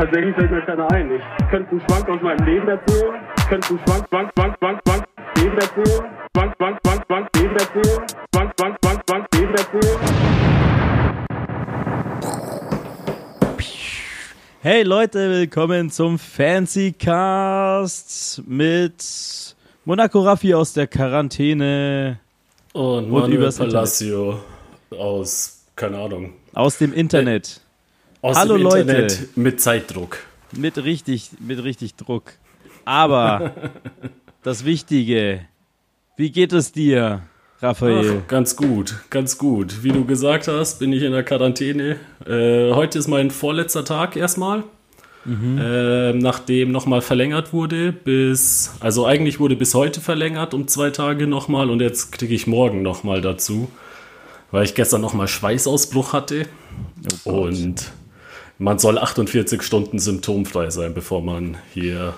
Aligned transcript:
tatsächlich 0.00 0.34
fällt 0.34 0.50
mir 0.50 0.62
keiner 0.62 0.90
ein. 0.92 1.10
Ich 1.12 1.48
könnte 1.50 1.70
einen 1.72 1.80
Schwank 1.80 2.08
aus 2.08 2.22
meinem 2.22 2.46
Leben 2.46 2.68
erzählen. 2.68 3.20
Könnte 3.48 3.68
einen 3.68 3.80
Schwank, 3.86 4.06
Schwank, 4.08 4.30
Schwank, 4.34 4.56
Schwank, 4.58 4.80
Schwank, 4.86 5.06
Leben 5.36 5.58
erzählen. 5.58 6.04
Schwank, 6.34 6.54
Schwank, 6.56 6.78
Schwank, 6.82 7.04
Schwank, 7.06 7.28
Leben 7.36 7.56
erzählen. 7.56 8.06
Schwank, 8.34 8.52
Schwank, 8.58 8.76
Schwank, 8.82 9.02
Schwank, 9.06 9.26
Leben 9.34 9.54
erzählen. 9.54 9.98
Hey 14.62 14.82
Leute, 14.82 15.30
willkommen 15.30 15.90
zum 15.90 16.18
Fancy 16.18 16.92
Cast 16.92 18.42
mit 18.46 19.54
Monaco 19.84 20.20
Raffi 20.20 20.54
aus 20.54 20.72
der 20.74 20.86
Quarantäne 20.86 22.20
Und 22.72 23.04
Und 23.04 23.10
Manuel 23.10 23.52
Palacio 23.52 24.40
aus, 24.90 25.64
keine 25.76 25.98
Ahnung, 25.98 26.34
aus 26.54 26.78
dem 26.78 26.92
Internet. 26.92 27.60
Aus 28.22 28.36
Hallo, 28.36 28.56
dem 28.56 28.62
Leute. 28.62 28.80
Internet 28.80 29.36
mit 29.36 29.60
Zeitdruck. 29.60 30.18
Mit 30.52 30.82
richtig, 30.82 31.30
mit 31.38 31.62
richtig 31.62 31.94
Druck. 31.94 32.32
Aber 32.84 33.52
das 34.42 34.64
Wichtige, 34.64 35.42
wie 36.16 36.30
geht 36.30 36.52
es 36.52 36.72
dir, 36.72 37.22
Raphael? 37.60 38.22
Ach, 38.22 38.28
ganz 38.28 38.56
gut, 38.56 38.94
ganz 39.10 39.38
gut. 39.38 39.82
Wie 39.82 39.90
du 39.90 40.04
gesagt 40.04 40.48
hast, 40.48 40.78
bin 40.78 40.92
ich 40.92 41.02
in 41.02 41.12
der 41.12 41.22
Quarantäne. 41.22 41.96
Äh, 42.26 42.72
heute 42.72 42.98
ist 42.98 43.08
mein 43.08 43.30
vorletzter 43.30 43.84
Tag 43.84 44.16
erstmal. 44.16 44.64
Äh, 45.26 46.14
nachdem 46.14 46.72
nochmal 46.72 47.02
verlängert 47.02 47.52
wurde 47.52 47.92
bis, 47.92 48.72
also 48.80 49.04
eigentlich 49.04 49.38
wurde 49.38 49.54
bis 49.54 49.74
heute 49.74 50.00
verlängert 50.00 50.54
um 50.54 50.66
zwei 50.66 50.88
Tage 50.88 51.26
nochmal 51.26 51.68
und 51.68 51.82
jetzt 51.82 52.10
kriege 52.10 52.34
ich 52.34 52.46
morgen 52.46 52.80
nochmal 52.80 53.20
dazu, 53.20 53.70
weil 54.50 54.64
ich 54.64 54.74
gestern 54.74 55.02
nochmal 55.02 55.28
Schweißausbruch 55.28 56.14
hatte 56.14 56.46
Oh 57.26 57.42
und 57.42 57.92
man 58.60 58.78
soll 58.78 58.98
48 58.98 59.62
Stunden 59.62 59.98
symptomfrei 59.98 60.70
sein, 60.70 60.94
bevor 60.94 61.22
man 61.22 61.56
hier 61.72 62.14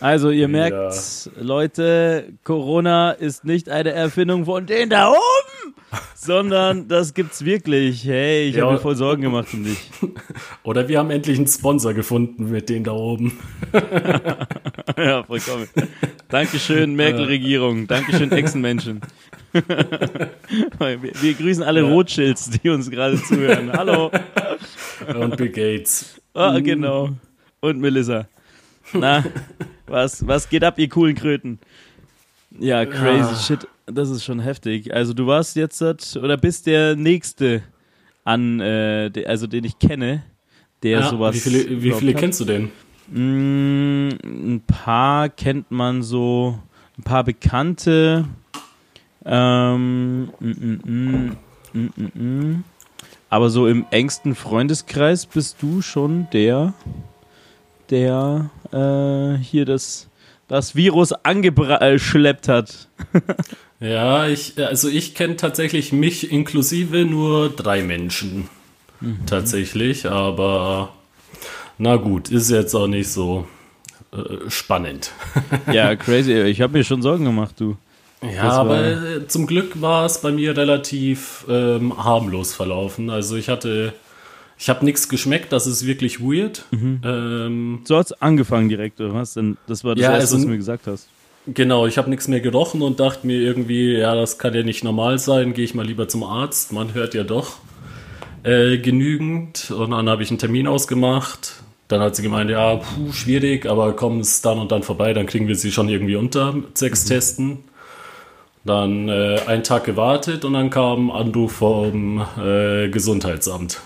Also 0.00 0.30
ihr 0.30 0.42
Ja. 0.42 0.48
merkt, 0.48 1.30
Leute, 1.38 2.32
Corona 2.44 3.10
ist 3.10 3.44
nicht 3.44 3.68
eine 3.68 3.90
Erfindung 3.92 4.44
von 4.44 4.64
denen 4.66 4.90
da 4.90 5.08
oben, 5.10 5.74
sondern 6.14 6.86
das 6.88 7.12
gibt's 7.14 7.44
wirklich. 7.44 8.04
Hey, 8.04 8.48
ich 8.48 8.56
Ja. 8.56 8.64
habe 8.64 8.74
mir 8.74 8.78
voll 8.78 8.94
Sorgen 8.96 9.22
gemacht 9.22 9.48
um 9.52 9.64
dich. 9.64 9.90
Oder 10.62 10.86
wir 10.88 10.98
haben 10.98 11.10
endlich 11.10 11.36
einen 11.38 11.46
Sponsor 11.48 11.92
gefunden 11.94 12.50
mit 12.50 12.68
denen 12.68 12.84
da 12.84 12.92
oben. 12.92 13.38
ja, 14.96 15.22
vollkommen. 15.24 15.68
Dankeschön, 16.28 16.94
Merkel-Regierung. 16.94 17.86
Dankeschön, 17.86 18.30
Echsenmenschen. 18.32 19.00
wir, 19.52 21.00
wir 21.02 21.34
grüßen 21.34 21.62
alle 21.62 21.82
Rothschilds, 21.82 22.50
die 22.50 22.68
uns 22.70 22.90
gerade 22.90 23.20
zuhören. 23.22 23.72
Hallo. 23.72 24.10
Und 25.18 25.36
Bill 25.36 25.48
Gates. 25.50 26.20
Ah, 26.34 26.58
genau. 26.60 27.10
Und 27.60 27.80
Melissa. 27.80 28.26
Na, 28.92 29.24
was, 29.86 30.26
was 30.26 30.48
geht 30.48 30.64
ab, 30.64 30.78
ihr 30.78 30.88
coolen 30.88 31.14
Kröten? 31.14 31.58
Ja, 32.58 32.84
crazy 32.86 33.32
Ja. 33.34 33.34
shit. 33.36 33.68
Das 33.86 34.08
ist 34.10 34.24
schon 34.24 34.40
heftig. 34.40 34.92
Also 34.94 35.12
du 35.14 35.26
warst 35.26 35.56
jetzt 35.56 35.82
oder 36.16 36.36
bist 36.36 36.66
der 36.66 36.94
nächste 36.96 37.62
an, 38.24 38.60
äh, 38.60 39.10
de, 39.10 39.26
also 39.26 39.46
den 39.46 39.64
ich 39.64 39.78
kenne, 39.78 40.22
der 40.82 41.00
Ja, 41.00 41.08
sowas. 41.10 41.34
wie 41.34 41.40
viele, 41.40 41.82
wie 41.82 41.92
viele 41.92 42.14
kennst 42.14 42.40
du 42.40 42.44
denn? 42.44 42.70
Mm, 43.08 44.10
ein 44.24 44.62
paar 44.66 45.28
kennt 45.28 45.70
man 45.70 46.02
so, 46.02 46.58
ein 46.98 47.02
paar 47.02 47.24
Bekannte. 47.24 48.26
Ähm, 49.24 50.24
mm, 50.24 50.30
mm, 50.40 50.80
mm, 50.84 51.36
mm, 51.72 51.90
mm, 51.96 52.10
mm. 52.14 52.64
Aber 53.30 53.48
so 53.48 53.66
im 53.68 53.86
engsten 53.90 54.34
Freundeskreis 54.34 55.24
bist 55.24 55.56
du 55.62 55.80
schon 55.80 56.28
der, 56.32 56.74
der 57.88 58.50
äh, 58.72 59.42
hier 59.42 59.64
das, 59.64 60.08
das 60.48 60.74
Virus 60.74 61.12
angeschleppt 61.12 62.48
hat. 62.48 62.88
Ja, 63.82 64.26
ich, 64.28 64.62
also 64.62 64.88
ich 64.90 65.14
kenne 65.14 65.36
tatsächlich 65.36 65.90
mich 65.90 66.30
inklusive 66.30 67.06
nur 67.06 67.48
drei 67.48 67.82
Menschen. 67.82 68.50
Mhm. 69.00 69.24
Tatsächlich, 69.24 70.06
aber 70.06 70.92
na 71.78 71.96
gut, 71.96 72.28
ist 72.28 72.50
jetzt 72.50 72.74
auch 72.74 72.88
nicht 72.88 73.08
so 73.08 73.48
äh, 74.12 74.50
spannend. 74.50 75.12
Ja, 75.72 75.96
crazy. 75.96 76.42
Ich 76.42 76.60
habe 76.60 76.76
mir 76.76 76.84
schon 76.84 77.00
Sorgen 77.00 77.24
gemacht, 77.24 77.54
du. 77.58 77.78
Ja, 78.22 78.42
Das 78.44 78.54
aber 78.54 78.84
äh, 78.86 79.26
zum 79.28 79.46
Glück 79.46 79.80
war 79.80 80.04
es 80.04 80.20
bei 80.20 80.30
mir 80.30 80.56
relativ 80.56 81.44
ähm, 81.48 82.02
harmlos 82.04 82.52
verlaufen. 82.54 83.08
Also 83.10 83.36
ich 83.36 83.48
hatte, 83.48 83.94
ich 84.58 84.68
habe 84.68 84.84
nichts 84.84 85.08
geschmeckt, 85.08 85.52
das 85.52 85.66
ist 85.66 85.86
wirklich 85.86 86.20
weird. 86.20 86.64
Mhm. 86.70 87.00
Ähm, 87.04 87.80
So 87.84 87.96
hat's 87.96 88.12
angefangen 88.12 88.68
direkt, 88.68 89.00
oder 89.00 89.14
was? 89.14 89.34
Denn 89.34 89.56
das 89.66 89.84
war 89.84 89.94
das 89.94 90.02
Ja, 90.02 90.10
erste, 90.10 90.20
also- 90.22 90.36
was 90.36 90.42
du 90.42 90.48
mir 90.48 90.56
gesagt 90.58 90.86
hast. 90.86 91.08
Genau, 91.46 91.86
ich 91.86 91.96
habe 91.96 92.10
nichts 92.10 92.28
mehr 92.28 92.40
gerochen 92.40 92.82
und 92.82 93.00
dachte 93.00 93.26
mir 93.26 93.38
irgendwie, 93.40 93.94
ja, 93.96 94.14
das 94.14 94.36
kann 94.36 94.52
ja 94.52 94.62
nicht 94.62 94.84
normal 94.84 95.18
sein, 95.18 95.54
gehe 95.54 95.64
ich 95.64 95.74
mal 95.74 95.86
lieber 95.86 96.06
zum 96.06 96.22
Arzt. 96.22 96.70
Man 96.72 96.92
hört 96.92 97.14
ja 97.14 97.24
doch 97.24 97.56
äh, 98.42 98.76
genügend. 98.76 99.70
Und 99.70 99.90
dann 99.92 100.08
habe 100.10 100.22
ich 100.22 100.28
einen 100.30 100.38
Termin 100.38 100.66
ausgemacht. 100.66 101.54
Dann 101.88 102.00
hat 102.02 102.14
sie 102.14 102.22
gemeint, 102.22 102.50
ja, 102.50 102.76
puh, 102.76 103.10
schwierig, 103.12 103.64
aber 103.66 103.94
komm 103.96 104.20
es 104.20 104.42
dann 104.42 104.58
und 104.58 104.70
dann 104.70 104.82
vorbei, 104.82 105.14
dann 105.14 105.24
kriegen 105.26 105.48
wir 105.48 105.56
sie 105.56 105.72
schon 105.72 105.88
irgendwie 105.88 106.14
unter, 106.16 106.54
sechs 106.74 107.06
Testen. 107.06 107.60
Dann 108.64 109.08
äh, 109.08 109.40
einen 109.46 109.62
Tag 109.62 109.84
gewartet 109.84 110.44
und 110.44 110.52
dann 110.52 110.68
kam 110.68 111.10
ein 111.10 111.16
Anruf 111.16 111.52
vom 111.52 112.20
äh, 112.38 112.88
Gesundheitsamt. 112.90 113.80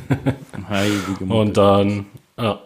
Heilige. 0.68 1.24
Und 1.28 1.56
dann, 1.58 2.06
ja, 2.38 2.58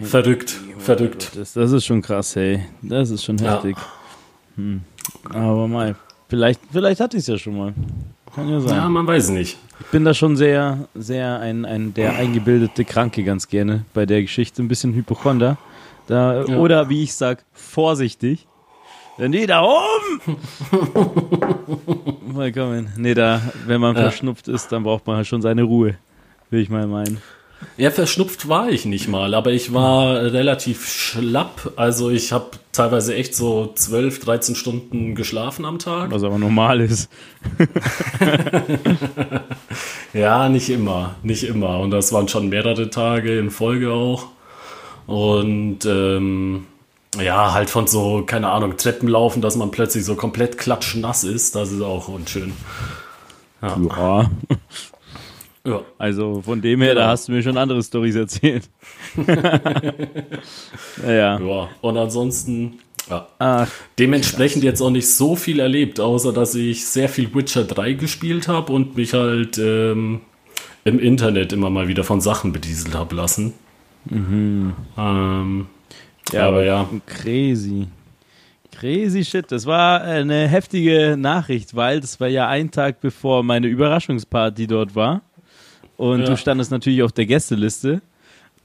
verrückt, 0.00 0.56
verrückt. 0.78 1.32
Das, 1.36 1.52
das 1.52 1.70
ist 1.72 1.84
schon 1.84 2.02
krass, 2.02 2.34
hey. 2.34 2.64
Das 2.82 3.10
ist 3.10 3.24
schon 3.24 3.38
Ja. 3.38 3.54
heftig. 3.54 3.76
Hm. 4.56 4.80
Aber 5.32 5.68
mal, 5.68 5.94
vielleicht, 6.28 6.60
vielleicht 6.72 7.00
hatte 7.00 7.16
ich 7.16 7.22
es 7.22 7.26
ja 7.28 7.38
schon 7.38 7.56
mal. 7.56 7.74
Kann 8.34 8.48
ja 8.48 8.60
sein. 8.60 8.76
Ja, 8.76 8.88
man 8.88 9.06
weiß 9.06 9.30
nicht. 9.30 9.56
Ich 9.80 9.86
bin 9.86 10.04
da 10.04 10.14
schon 10.14 10.36
sehr, 10.36 10.88
sehr 10.94 11.38
ein, 11.40 11.64
ein 11.64 11.94
der 11.94 12.16
eingebildete 12.16 12.84
Kranke 12.84 13.24
ganz 13.24 13.48
gerne 13.48 13.84
bei 13.94 14.04
der 14.06 14.22
Geschichte. 14.22 14.62
Ein 14.62 14.68
bisschen 14.68 14.94
Hypochonder. 14.94 15.58
Da, 16.06 16.44
Ja. 16.44 16.56
Oder 16.58 16.88
wie 16.88 17.02
ich 17.04 17.14
sag, 17.14 17.44
vorsichtig. 17.52 18.46
Die 19.28 19.46
da 19.46 19.62
oben! 19.62 20.36
Vollkommen. 22.34 22.92
Nee, 22.96 23.14
da, 23.14 23.40
wenn 23.66 23.80
man 23.80 23.94
Ja. 23.96 24.02
verschnupft 24.02 24.48
ist, 24.48 24.72
dann 24.72 24.82
braucht 24.84 25.06
man 25.06 25.16
halt 25.16 25.26
schon 25.26 25.42
seine 25.42 25.62
Ruhe. 25.62 25.96
Will 26.50 26.60
ich 26.62 26.70
mal 26.70 26.86
meinen. 26.86 27.18
Ja, 27.76 27.90
verschnupft 27.90 28.48
war 28.48 28.70
ich 28.70 28.86
nicht 28.86 29.06
mal, 29.08 29.34
aber 29.34 29.52
ich 29.52 29.74
war 29.74 30.14
relativ 30.32 30.88
schlapp. 30.88 31.72
Also 31.76 32.08
ich 32.08 32.32
habe 32.32 32.52
teilweise 32.72 33.14
echt 33.14 33.34
so 33.34 33.70
12, 33.74 34.20
13 34.20 34.54
Stunden 34.54 35.14
geschlafen 35.14 35.66
am 35.66 35.78
Tag. 35.78 36.10
Was 36.10 36.22
aber 36.24 36.38
normal 36.38 36.80
ist. 36.80 37.10
Ja, 40.12 40.48
nicht 40.48 40.68
immer, 40.70 41.14
nicht 41.22 41.44
immer. 41.44 41.78
Und 41.78 41.92
das 41.92 42.12
waren 42.12 42.26
schon 42.26 42.48
mehrere 42.48 42.90
Tage 42.90 43.38
in 43.38 43.50
Folge 43.50 43.92
auch. 43.92 44.26
Und 45.06 45.84
ähm, 45.86 46.66
ja, 47.18 47.52
halt 47.52 47.70
von 47.70 47.86
so, 47.86 48.22
keine 48.24 48.48
Ahnung, 48.50 48.76
Treppen 48.76 49.08
laufen, 49.08 49.42
dass 49.42 49.56
man 49.56 49.70
plötzlich 49.70 50.04
so 50.04 50.14
komplett 50.14 50.58
klatschnass 50.58 51.24
ist, 51.24 51.54
das 51.56 51.72
ist 51.72 51.82
auch 51.82 52.08
unschön. 52.08 52.52
Ja. 53.62 53.76
Ja. 53.96 54.30
Also 55.98 56.40
von 56.40 56.62
dem 56.62 56.80
her, 56.80 56.94
Genau. 56.94 57.02
da 57.04 57.10
hast 57.10 57.28
du 57.28 57.32
mir 57.32 57.42
schon 57.42 57.58
andere 57.58 57.82
Stories 57.82 58.14
erzählt. 58.14 58.70
naja. 61.04 61.38
ja. 61.38 61.68
Und 61.82 61.96
ansonsten, 61.98 62.78
ja. 63.08 63.28
Ach, 63.38 63.68
Dementsprechend 63.98 64.64
jetzt 64.64 64.80
auch 64.80 64.88
nicht 64.88 65.08
so 65.12 65.36
viel 65.36 65.60
erlebt, 65.60 66.00
außer 66.00 66.32
dass 66.32 66.54
ich 66.54 66.86
sehr 66.86 67.10
viel 67.10 67.34
Witcher 67.34 67.64
3 67.64 67.92
gespielt 67.92 68.48
habe 68.48 68.72
und 68.72 68.96
mich 68.96 69.12
halt 69.12 69.58
ähm, 69.58 70.22
im 70.84 70.98
Internet 70.98 71.52
immer 71.52 71.68
mal 71.68 71.88
wieder 71.88 72.04
von 72.04 72.22
Sachen 72.22 72.52
bedieselt 72.52 72.94
habe 72.94 73.14
lassen. 73.14 73.52
Ähm, 74.10 75.66
ja, 76.32 76.48
aber 76.48 76.64
ja. 76.64 76.88
Crazy. 77.06 77.86
Crazy 78.72 79.24
shit. 79.24 79.50
Das 79.50 79.66
war 79.66 80.00
eine 80.02 80.46
heftige 80.48 81.16
Nachricht, 81.18 81.74
weil 81.76 82.00
das 82.00 82.18
war 82.20 82.28
ja 82.28 82.48
ein 82.48 82.70
Tag 82.70 83.00
bevor 83.00 83.42
meine 83.42 83.66
Überraschungsparty 83.66 84.66
dort 84.66 84.94
war. 84.94 85.22
Und 85.96 86.20
Ja. 86.20 86.26
du 86.26 86.36
standest 86.36 86.70
natürlich 86.70 87.02
auf 87.02 87.12
der 87.12 87.26
Gästeliste. 87.26 88.00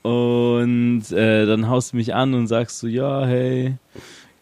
Und 0.04 1.12
äh, 1.12 1.46
dann 1.48 1.68
haust 1.68 1.94
du 1.94 1.98
mich 1.98 2.14
an 2.14 2.34
und 2.36 2.48
sagst 2.48 2.80
so, 2.80 2.88
ja, 2.88 3.26
hey, 3.26 3.76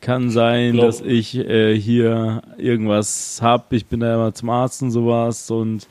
kann 0.01 0.29
sein, 0.29 0.73
Glaub- 0.73 0.87
dass 0.87 0.99
ich 1.01 1.35
äh, 1.37 1.73
hier 1.79 2.41
irgendwas 2.57 3.39
hab. 3.41 3.71
Ich 3.71 3.85
bin 3.85 4.01
da 4.01 4.13
immer 4.15 4.33
zum 4.33 4.49
Arzt 4.49 4.81
und 4.83 4.91
sowas. 4.91 5.49
Und 5.49 5.87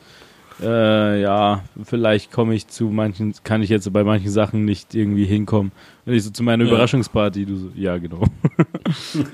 äh, 0.61 1.21
ja, 1.21 1.63
vielleicht 1.83 2.31
komme 2.31 2.53
ich 2.55 2.67
zu 2.67 2.85
manchen, 2.85 3.33
kann 3.43 3.61
ich 3.61 3.69
jetzt 3.69 3.91
bei 3.91 4.03
manchen 4.03 4.29
Sachen 4.29 4.65
nicht 4.65 4.93
irgendwie 4.95 5.25
hinkommen. 5.25 5.71
Und 6.05 6.13
ich 6.13 6.23
so 6.23 6.29
zu 6.31 6.43
meiner 6.43 6.63
Ja. 6.65 6.69
Überraschungsparty, 6.71 7.45
du 7.45 7.55
so, 7.55 7.71
ja, 7.75 7.97
genau. 7.97 8.23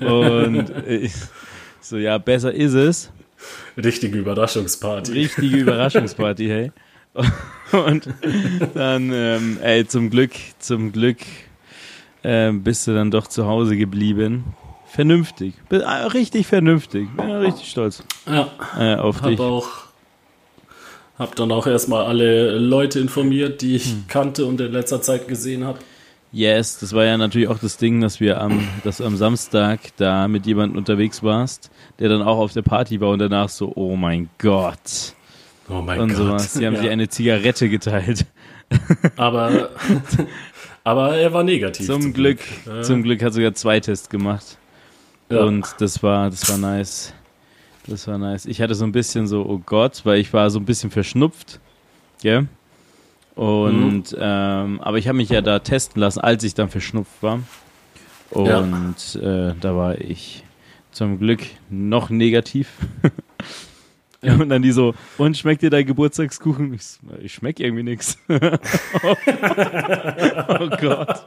und 0.00 0.72
ich 0.88 1.12
so, 1.80 1.96
ja, 1.96 2.18
besser 2.18 2.52
ist 2.52 2.74
es. 2.74 3.10
Richtige 3.76 4.18
Überraschungsparty. 4.18 5.12
Richtige 5.12 5.56
Überraschungsparty, 5.58 6.46
hey. 6.48 6.72
Und 7.72 8.08
dann, 8.74 9.10
ähm, 9.12 9.58
ey, 9.62 9.84
zum 9.86 10.10
Glück, 10.10 10.30
zum 10.60 10.92
Glück 10.92 11.18
äh, 12.22 12.52
bist 12.52 12.86
du 12.86 12.94
dann 12.94 13.10
doch 13.10 13.26
zu 13.26 13.46
Hause 13.46 13.76
geblieben. 13.76 14.44
Vernünftig. 14.86 15.54
Äh, 15.70 15.76
richtig 15.78 16.46
vernünftig. 16.46 17.08
Bin 17.16 17.28
ja 17.28 17.38
richtig 17.38 17.68
stolz 17.70 18.04
Ja, 18.26 18.48
äh, 18.78 18.96
auf 18.96 19.20
dich. 19.22 19.38
hab 19.38 19.46
auch. 19.46 19.68
Hab 21.20 21.36
dann 21.36 21.52
auch 21.52 21.66
erstmal 21.66 22.06
alle 22.06 22.58
Leute 22.58 22.98
informiert, 22.98 23.60
die 23.60 23.76
ich 23.76 23.84
Hm. 23.90 24.04
kannte 24.08 24.46
und 24.46 24.60
in 24.60 24.72
letzter 24.72 25.00
Zeit 25.02 25.28
gesehen 25.28 25.64
habe. 25.64 25.78
Yes, 26.32 26.78
das 26.78 26.92
war 26.92 27.04
ja 27.04 27.16
natürlich 27.18 27.48
auch 27.48 27.58
das 27.58 27.76
Ding, 27.76 28.00
dass 28.00 28.20
wir 28.20 28.40
am, 28.40 28.66
dass 28.84 28.98
du 28.98 29.04
am 29.04 29.16
Samstag 29.16 29.80
da 29.96 30.28
mit 30.28 30.46
jemandem 30.46 30.78
unterwegs 30.78 31.22
warst, 31.22 31.70
der 31.98 32.08
dann 32.08 32.22
auch 32.22 32.38
auf 32.38 32.52
der 32.52 32.62
Party 32.62 33.00
war 33.00 33.10
und 33.10 33.18
danach 33.18 33.48
so, 33.48 33.72
oh 33.74 33.96
mein 33.96 34.30
Gott. 34.38 35.14
Oh 35.68 35.82
mein 35.82 36.00
und 36.00 36.08
Gott. 36.08 36.16
sowas. 36.16 36.54
Sie 36.54 36.66
haben 36.66 36.74
ja. 36.74 36.80
sich 36.82 36.90
eine 36.90 37.08
Zigarette 37.08 37.68
geteilt. 37.68 38.26
aber, 39.16 39.70
aber 40.84 41.16
er 41.16 41.32
war 41.32 41.42
negativ. 41.42 41.86
Zum 41.86 42.12
Glück, 42.12 42.38
Ja. 42.64 42.82
zum 42.82 43.02
Glück 43.02 43.22
hat 43.22 43.34
sogar 43.34 43.52
zwei 43.54 43.80
Tests 43.80 44.08
gemacht. 44.08 44.56
Ja. 45.30 45.42
Und 45.42 45.66
das 45.78 46.02
war, 46.02 46.30
das 46.30 46.48
war 46.48 46.58
nice. 46.58 47.12
Das 47.90 48.06
war 48.06 48.18
nice. 48.18 48.46
Ich 48.46 48.62
hatte 48.62 48.76
so 48.76 48.84
ein 48.84 48.92
bisschen 48.92 49.26
so, 49.26 49.44
oh 49.44 49.58
Gott, 49.58 50.02
weil 50.04 50.20
ich 50.20 50.32
war 50.32 50.48
so 50.50 50.60
ein 50.60 50.64
bisschen 50.64 50.92
verschnupft. 50.92 51.58
Gell? 52.22 52.46
Und, 53.34 54.16
ähm, 54.16 54.80
aber 54.80 54.98
ich 54.98 55.08
habe 55.08 55.16
mich 55.16 55.28
ja 55.28 55.40
da 55.40 55.58
testen 55.58 56.00
lassen, 56.00 56.20
als 56.20 56.44
ich 56.44 56.54
dann 56.54 56.68
verschnupft 56.68 57.20
war. 57.20 57.40
Und 58.30 59.16
äh, 59.20 59.54
da 59.60 59.74
war 59.74 60.00
ich 60.00 60.44
zum 60.92 61.18
Glück 61.18 61.40
noch 61.68 62.10
negativ. 62.10 62.68
Ja. 64.22 64.34
Und 64.34 64.50
dann 64.50 64.60
die 64.60 64.72
so, 64.72 64.94
und 65.16 65.38
schmeckt 65.38 65.62
dir 65.62 65.70
dein 65.70 65.86
Geburtstagskuchen? 65.86 66.74
Ich, 66.74 66.98
ich 67.22 67.32
schmeck 67.32 67.58
irgendwie 67.58 67.84
nix. 67.84 68.18
oh 68.28 68.38
Gott. 70.78 71.24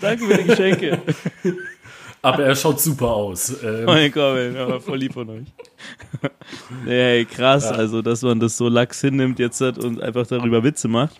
Danke 0.00 0.26
für 0.26 0.36
die 0.36 0.42
Geschenke. 0.42 1.00
Aber 2.24 2.44
er 2.44 2.54
schaut 2.54 2.80
super 2.80 3.08
aus. 3.08 3.50
Ähm, 3.62 3.82
Oh 3.82 3.90
mein 3.92 4.12
Gott, 4.12 4.56
aber 4.56 4.80
voll 4.80 4.98
lieb 4.98 5.12
von 5.14 5.28
euch. 5.28 5.46
ey, 6.86 7.24
krass, 7.24 7.64
Ja. 7.64 7.70
also 7.72 8.00
dass 8.00 8.22
man 8.22 8.38
das 8.38 8.56
so 8.56 8.68
lax 8.68 9.00
hinnimmt 9.00 9.38
jetzt 9.40 9.60
hat 9.60 9.78
und 9.78 10.00
einfach 10.00 10.26
darüber 10.26 10.62
Witze 10.62 10.86
macht. 10.88 11.16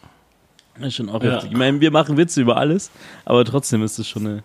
Ist 0.81 0.95
schon 0.95 1.09
auch 1.11 1.23
Ja. 1.23 1.33
heftig. 1.35 1.51
Ich 1.53 1.57
meine, 1.59 1.81
wir 1.81 1.91
machen 1.91 2.17
Witze 2.17 2.41
über 2.41 2.57
alles, 2.57 2.91
aber 3.25 3.45
trotzdem 3.45 3.83
ist 3.83 3.99
das 3.99 4.07
schon 4.07 4.27
eine, 4.27 4.45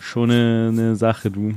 schon 0.00 0.30
eine, 0.30 0.68
eine 0.70 0.96
Sache, 0.96 1.30
du. 1.30 1.54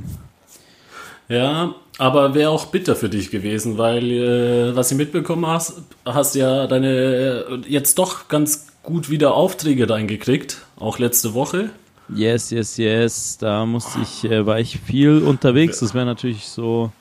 Ja, 1.28 1.74
aber 1.98 2.34
wäre 2.34 2.50
auch 2.50 2.66
bitter 2.66 2.96
für 2.96 3.08
dich 3.08 3.30
gewesen, 3.30 3.78
weil, 3.78 4.10
äh, 4.10 4.74
was 4.76 4.90
ich 4.90 4.96
mitbekommen 4.96 5.46
hast, 5.46 5.82
hast 6.04 6.34
ja 6.34 6.66
deine 6.66 6.88
äh, 6.88 7.44
jetzt 7.68 7.98
doch 7.98 8.28
ganz 8.28 8.66
gut 8.82 9.10
wieder 9.10 9.34
Aufträge 9.34 9.88
reingekriegt, 9.88 10.62
auch 10.78 10.98
letzte 10.98 11.34
Woche. 11.34 11.70
Yes, 12.14 12.50
yes, 12.50 12.76
yes. 12.76 13.38
Da 13.38 13.64
musste 13.66 14.00
ich, 14.00 14.24
äh, 14.30 14.44
war 14.46 14.58
ich 14.58 14.78
viel 14.80 15.18
unterwegs. 15.22 15.80
Das 15.80 15.94
wäre 15.94 16.06
natürlich 16.06 16.46
so 16.48 16.86
ein 16.86 16.92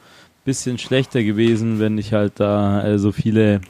bisschen 0.45 0.77
schlechter 0.77 1.23
gewesen, 1.23 1.79
wenn 1.79 1.97
ich 1.97 2.13
halt 2.13 2.33
da 2.39 2.83
äh, 2.85 2.99
so 2.99 3.11
viele 3.11 3.61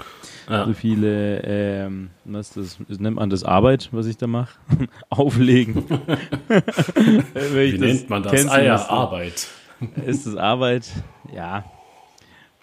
Ja. 0.49 0.65
so 0.65 0.73
viele, 0.73 1.41
ähm, 1.43 2.09
was 2.25 2.57
ist 2.57 2.79
das, 2.87 2.99
nennt 2.99 3.17
man 3.17 3.29
das 3.29 3.43
Arbeit, 3.43 3.89
was 3.91 4.07
ich 4.07 4.17
da 4.17 4.25
mache? 4.27 4.57
Auflegen. 5.09 5.85
Wie 7.53 7.77
nennt 7.77 8.09
man 8.09 8.23
das? 8.23 8.47
Ah 8.47 8.61
ja. 8.61 8.75
Arbeit. 8.89 9.47
Ist 10.05 10.25
das 10.27 10.35
Arbeit? 10.35 10.89
Ja. 11.33 11.63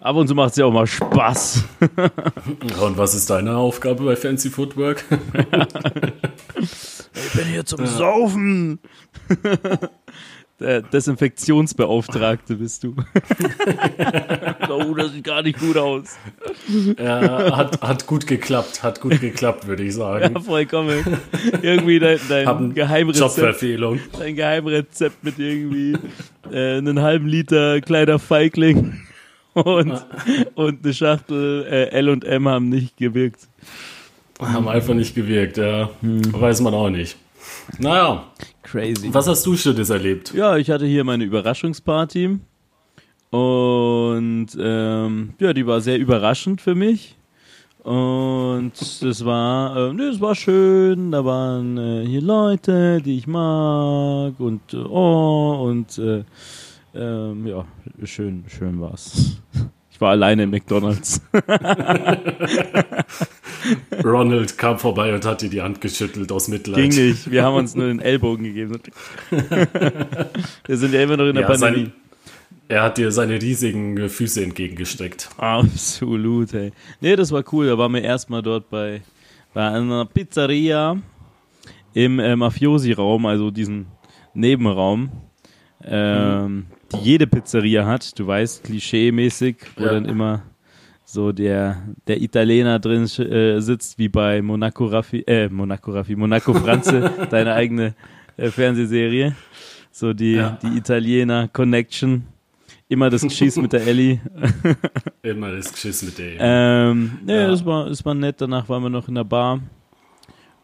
Ab 0.00 0.16
und 0.16 0.28
zu 0.28 0.34
macht 0.34 0.50
es 0.50 0.56
ja 0.56 0.66
auch 0.66 0.72
mal 0.72 0.86
Spaß. 0.86 1.64
Und 2.82 2.98
was 2.98 3.14
ist 3.14 3.30
deine 3.30 3.56
Aufgabe 3.56 4.04
bei 4.04 4.14
Fancy 4.16 4.50
Footwork? 4.50 5.02
Ich 7.16 7.32
bin 7.32 7.46
hier 7.46 7.64
zum 7.64 7.86
Saufen. 7.86 8.78
Der 10.58 10.80
Desinfektionsbeauftragte 10.80 12.56
bist 12.56 12.82
du. 12.82 12.96
oh, 14.70 14.94
das 14.94 15.12
sieht 15.12 15.24
gar 15.24 15.42
nicht 15.42 15.58
gut 15.58 15.76
aus. 15.76 16.16
ja, 16.98 17.54
hat, 17.54 17.82
hat 17.82 18.06
gut 18.06 18.26
geklappt, 18.26 18.82
hat 18.82 19.02
gut 19.02 19.20
geklappt, 19.20 19.66
würde 19.66 19.82
ich 19.82 19.94
sagen. 19.94 20.34
Ja, 20.34 20.40
vollkommen. 20.40 21.04
Irgendwie 21.60 21.98
dein, 21.98 22.18
dein 22.30 22.72
Geheimrezept. 22.72 23.36
Jobverfehlung. 23.36 24.00
Ein 24.18 24.34
Geheimrezept 24.34 25.22
mit 25.22 25.38
irgendwie 25.38 25.98
äh, 26.50 26.78
einen 26.78 27.02
halben 27.02 27.28
Liter 27.28 27.82
kleiner 27.82 28.18
Feigling 28.18 29.02
und, 29.52 30.06
und 30.54 30.84
eine 30.84 30.94
Schachtel 30.94 31.66
äh, 31.70 31.90
L&M 31.90 32.48
haben 32.48 32.70
nicht 32.70 32.96
gewirkt. 32.96 33.48
Haben 34.40 34.68
einfach 34.68 34.94
nicht 34.94 35.14
gewirkt, 35.14 35.56
ja. 35.56 35.90
Hm. 36.00 36.32
Weiß 36.32 36.60
man 36.60 36.74
auch 36.74 36.90
nicht. 36.90 37.16
Naja, 37.78 38.24
Crazy. 38.62 39.12
was 39.12 39.26
hast 39.26 39.46
du 39.46 39.56
Schönes 39.56 39.90
erlebt? 39.90 40.34
Ja, 40.34 40.56
ich 40.56 40.70
hatte 40.70 40.86
hier 40.86 41.04
meine 41.04 41.24
Überraschungsparty 41.24 42.38
und 43.30 44.48
ähm, 44.58 45.34
ja, 45.38 45.52
die 45.52 45.66
war 45.66 45.80
sehr 45.80 45.98
überraschend 45.98 46.60
für 46.60 46.74
mich. 46.74 47.16
Und 47.82 48.72
das 49.00 49.24
war, 49.24 49.76
äh, 49.76 49.92
nee, 49.92 50.10
das 50.10 50.20
war 50.20 50.34
schön. 50.34 51.12
Da 51.12 51.24
waren 51.24 51.78
äh, 51.78 52.04
hier 52.04 52.20
Leute, 52.20 53.00
die 53.00 53.18
ich 53.18 53.28
mag 53.28 54.40
und 54.40 54.74
äh, 54.74 54.78
oh 54.78 55.68
und 55.68 55.96
äh, 55.98 56.24
ähm, 56.94 57.46
ja, 57.46 57.64
schön, 58.04 58.44
schön 58.48 58.80
war's. 58.80 59.40
Ich 59.96 60.00
war 60.02 60.10
alleine 60.10 60.42
im 60.42 60.50
McDonald's. 60.50 61.22
Ronald 64.04 64.58
kam 64.58 64.78
vorbei 64.78 65.14
und 65.14 65.24
hat 65.24 65.40
dir 65.40 65.48
die 65.48 65.62
Hand 65.62 65.80
geschüttelt 65.80 66.30
aus 66.30 66.48
Mitleid. 66.48 66.90
Ging 66.90 67.08
nicht. 67.08 67.30
Wir 67.30 67.42
haben 67.42 67.56
uns 67.56 67.74
nur 67.74 67.86
den 67.86 68.00
Ellbogen 68.00 68.44
gegeben. 68.44 68.78
Wir 70.66 70.76
sind 70.76 70.92
ja 70.92 71.02
immer 71.02 71.16
noch 71.16 71.24
in 71.24 71.34
der 71.36 71.44
Ja, 71.44 71.48
Pandemie. 71.48 71.84
sein, 71.84 71.92
er 72.68 72.82
hat 72.82 72.98
dir 72.98 73.10
seine 73.10 73.40
riesigen 73.40 74.10
Füße 74.10 74.44
entgegengestreckt. 74.44 75.30
Absolut, 75.38 76.52
ey. 76.52 76.72
Nee, 77.00 77.16
das 77.16 77.32
war 77.32 77.42
cool. 77.52 77.68
Da 77.68 77.78
waren 77.78 77.94
wir 77.94 78.02
erstmal 78.02 78.42
dort 78.42 78.68
bei, 78.68 79.00
bei 79.54 79.66
einer 79.66 80.04
Pizzeria 80.04 80.98
im 81.94 82.18
äh, 82.18 82.36
Mafiosi-Raum, 82.36 83.24
also 83.24 83.50
diesen 83.50 83.86
Nebenraum, 84.34 85.08
ähm, 85.84 86.66
die 86.92 86.98
jede 86.98 87.26
Pizzeria 87.26 87.84
hat. 87.86 88.18
Du 88.18 88.26
weißt, 88.26 88.64
klischee-mäßig, 88.64 89.56
wo 89.76 89.84
Ja. 89.84 89.92
dann 89.92 90.04
immer 90.04 90.42
so 91.04 91.32
der, 91.32 91.82
der 92.06 92.20
Italiener 92.20 92.78
drin 92.78 93.04
äh, 93.04 93.60
sitzt, 93.60 93.98
wie 93.98 94.08
bei 94.08 94.42
Monaco 94.42 94.86
Raffi, 94.86 95.20
äh, 95.26 95.48
Monaco 95.48 95.92
Raffi, 95.92 96.16
Monaco 96.16 96.52
Franze, 96.54 97.10
deine 97.30 97.54
eigene 97.54 97.94
äh, 98.36 98.50
Fernsehserie. 98.50 99.34
So 99.92 100.12
die, 100.12 100.32
Ja. 100.34 100.58
die 100.62 100.76
Italiener 100.76 101.48
Connection. 101.48 102.26
Immer 102.88 103.10
das 103.10 103.22
Geschiss 103.22 103.56
mit 103.56 103.72
der 103.72 103.84
Ellie. 103.86 104.20
Immer 105.22 105.50
das 105.52 105.72
Geschiss 105.72 106.02
mit 106.04 106.18
der. 106.18 106.34
Ähm, 106.38 107.18
nee, 107.24 107.34
Ja. 107.34 107.48
das 107.48 107.64
war, 107.64 107.88
das 107.88 108.04
war 108.04 108.14
nett. 108.14 108.40
Danach 108.40 108.68
waren 108.68 108.82
wir 108.82 108.90
noch 108.90 109.08
in 109.08 109.14
der 109.16 109.24
Bar. 109.24 109.60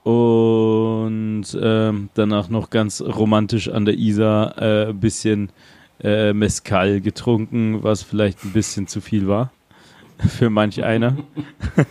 Und 0.05 1.47
ähm, 1.61 2.09
danach 2.15 2.49
noch 2.49 2.71
ganz 2.71 3.01
romantisch 3.01 3.69
an 3.69 3.85
der 3.85 3.95
Isar 3.99 4.61
äh, 4.61 4.89
ein 4.89 4.99
bisschen 5.01 5.51
äh, 6.03 6.33
Mezcal 6.33 7.01
getrunken, 7.01 7.83
was 7.85 8.03
vielleicht 8.03 8.45
ein 8.45 8.53
bisschen 8.53 8.89
zu 8.89 9.01
viel 9.01 9.29
war. 9.29 9.53
Für 10.19 10.51
manch 10.51 10.83
einer. 10.83 11.17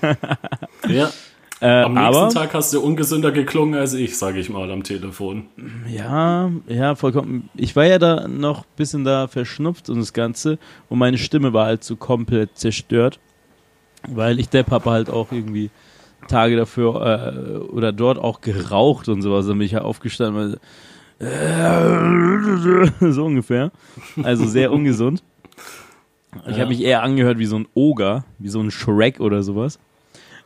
ja, 0.89 1.09
Äh, 1.61 1.83
am 1.83 1.93
nächsten 1.93 2.15
aber 2.15 2.29
Tag 2.29 2.53
hast 2.55 2.73
du 2.73 2.81
ungesünder 2.81 3.31
geklungen 3.31 3.79
als 3.79 3.93
ich, 3.93 4.17
sage 4.17 4.39
ich 4.39 4.49
mal 4.49 4.71
am 4.71 4.83
Telefon. 4.83 5.45
ja, 5.87 6.49
ja, 6.67 6.95
vollkommen. 6.95 7.49
Ich 7.55 7.75
war 7.75 7.85
ja 7.85 7.99
da 7.99 8.27
noch 8.27 8.61
ein 8.61 8.75
bisschen 8.77 9.03
da 9.03 9.27
verschnupft 9.27 9.89
und 9.89 9.99
das 9.99 10.11
Ganze. 10.11 10.57
Und 10.89 10.97
meine 10.97 11.19
Stimme 11.19 11.53
war 11.53 11.67
halt 11.67 11.83
so 11.83 11.95
komplett 11.95 12.57
zerstört. 12.57 13.19
Weil 14.07 14.39
ich 14.39 14.49
Depp 14.49 14.71
habe 14.71 14.89
halt 14.89 15.11
auch 15.11 15.31
irgendwie 15.31 15.69
Tage 16.27 16.55
dafür 16.55 16.95
äh, 16.95 17.57
oder 17.57 17.91
dort 17.91 18.17
auch 18.19 18.41
geraucht 18.41 19.09
und 19.09 19.21
sowas. 19.21 19.47
Dann 19.47 19.57
bin 19.57 19.65
ich 19.65 19.71
ja 19.73 19.81
aufgestanden. 19.81 20.57
Weil, 21.19 22.91
so 23.11 23.25
ungefähr. 23.25 23.71
Also 24.23 24.45
sehr 24.45 24.71
ungesund. 24.71 25.23
Ich 26.47 26.55
Ja. 26.55 26.61
habe 26.61 26.69
mich 26.69 26.81
eher 26.81 27.03
angehört 27.03 27.37
wie 27.39 27.45
so 27.45 27.57
ein 27.57 27.67
Oger, 27.73 28.23
wie 28.39 28.47
so 28.49 28.59
ein 28.61 28.71
Shrek 28.71 29.19
oder 29.19 29.43
sowas. 29.43 29.79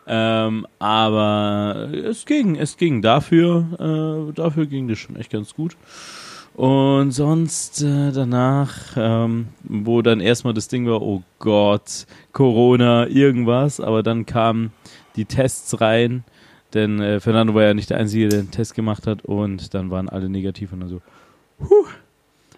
Ähm, 0.08 0.68
aber 0.80 1.90
es 1.94 2.26
ging, 2.26 2.56
es 2.58 2.78
ging. 2.78 3.02
Dafür, 3.02 4.30
äh, 4.30 4.34
dafür 4.34 4.66
ging 4.66 4.88
das 4.88 5.00
schon 5.00 5.16
echt 5.16 5.32
ganz 5.32 5.54
gut. 5.56 5.76
Und 6.56 7.12
sonst 7.12 7.82
äh, 7.82 8.14
danach, 8.14 8.74
ähm, 8.96 9.48
wo 9.64 10.02
dann 10.02 10.22
erstmal 10.22 10.54
das 10.54 10.70
Ding 10.70 10.88
war, 10.88 11.02
oh 11.02 11.22
Gott, 11.40 12.06
Corona, 12.32 13.08
irgendwas, 13.08 13.82
aber 13.82 14.04
dann 14.04 14.26
kamen 14.26 14.72
die 15.18 15.26
Tests 15.26 15.82
rein, 15.82 16.24
denn 16.74 17.02
äh, 17.02 17.20
Fernando 17.20 17.54
war 17.54 17.64
ja 17.64 17.74
nicht 17.74 17.90
der 17.90 17.98
Einzige, 17.98 18.30
der 18.30 18.42
den 18.44 18.52
Test 18.52 18.74
gemacht 18.74 19.06
hat 19.06 19.26
und 19.26 19.74
dann 19.74 19.92
waren 19.92 20.08
alle 20.08 20.30
negativ 20.30 20.72
und 20.72 20.80
dann 20.80 20.90
so, 20.90 21.02
huh, 21.60 21.88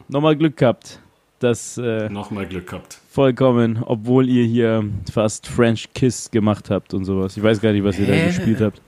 nochmal 0.07 0.35
Glück 0.35 0.57
gehabt. 0.57 0.99
Das 1.39 1.77
äh, 1.77 2.09
Nochmal 2.09 2.47
Glück 2.47 2.67
gehabt. 2.67 2.99
vollkommen, 3.11 3.83
obwohl 3.83 4.27
ihr 4.27 4.43
hier 4.45 4.83
fast 5.11 5.45
French 5.47 5.89
Kiss 5.93 6.31
gemacht 6.31 6.69
habt 6.71 6.95
und 6.95 7.05
sowas. 7.05 7.37
Ich 7.37 7.43
weiß 7.43 7.61
gar 7.61 7.73
nicht, 7.73 7.83
was 7.83 7.97
ihr 7.99 8.07
da 8.07 8.13
Hä? 8.13 8.27
gespielt 8.27 8.59
habt. 8.61 8.81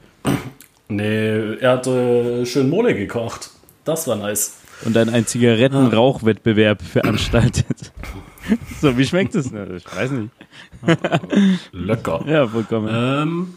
Nee, 0.88 1.56
er 1.60 1.72
hat 1.74 1.86
äh, 1.86 2.44
schön 2.48 2.70
Mole 2.70 2.96
gekocht. 2.96 3.52
Das 3.86 4.08
war 4.08 4.16
nice. 4.16 4.59
Und 4.86 4.96
dann 4.96 5.10
ein 5.10 5.26
Zigarettenrauchwettbewerb 5.26 6.82
veranstaltet. 6.82 7.92
so, 8.82 8.98
wie 8.98 9.06
schmeckt 9.06 9.36
es? 9.36 9.48
Ich 9.48 9.96
weiß 9.96 10.12
nicht. 10.12 10.32
Lecker. 11.74 12.24
Ja, 12.26 12.48
vollkommen. 12.48 12.90
Ähm, 12.92 13.54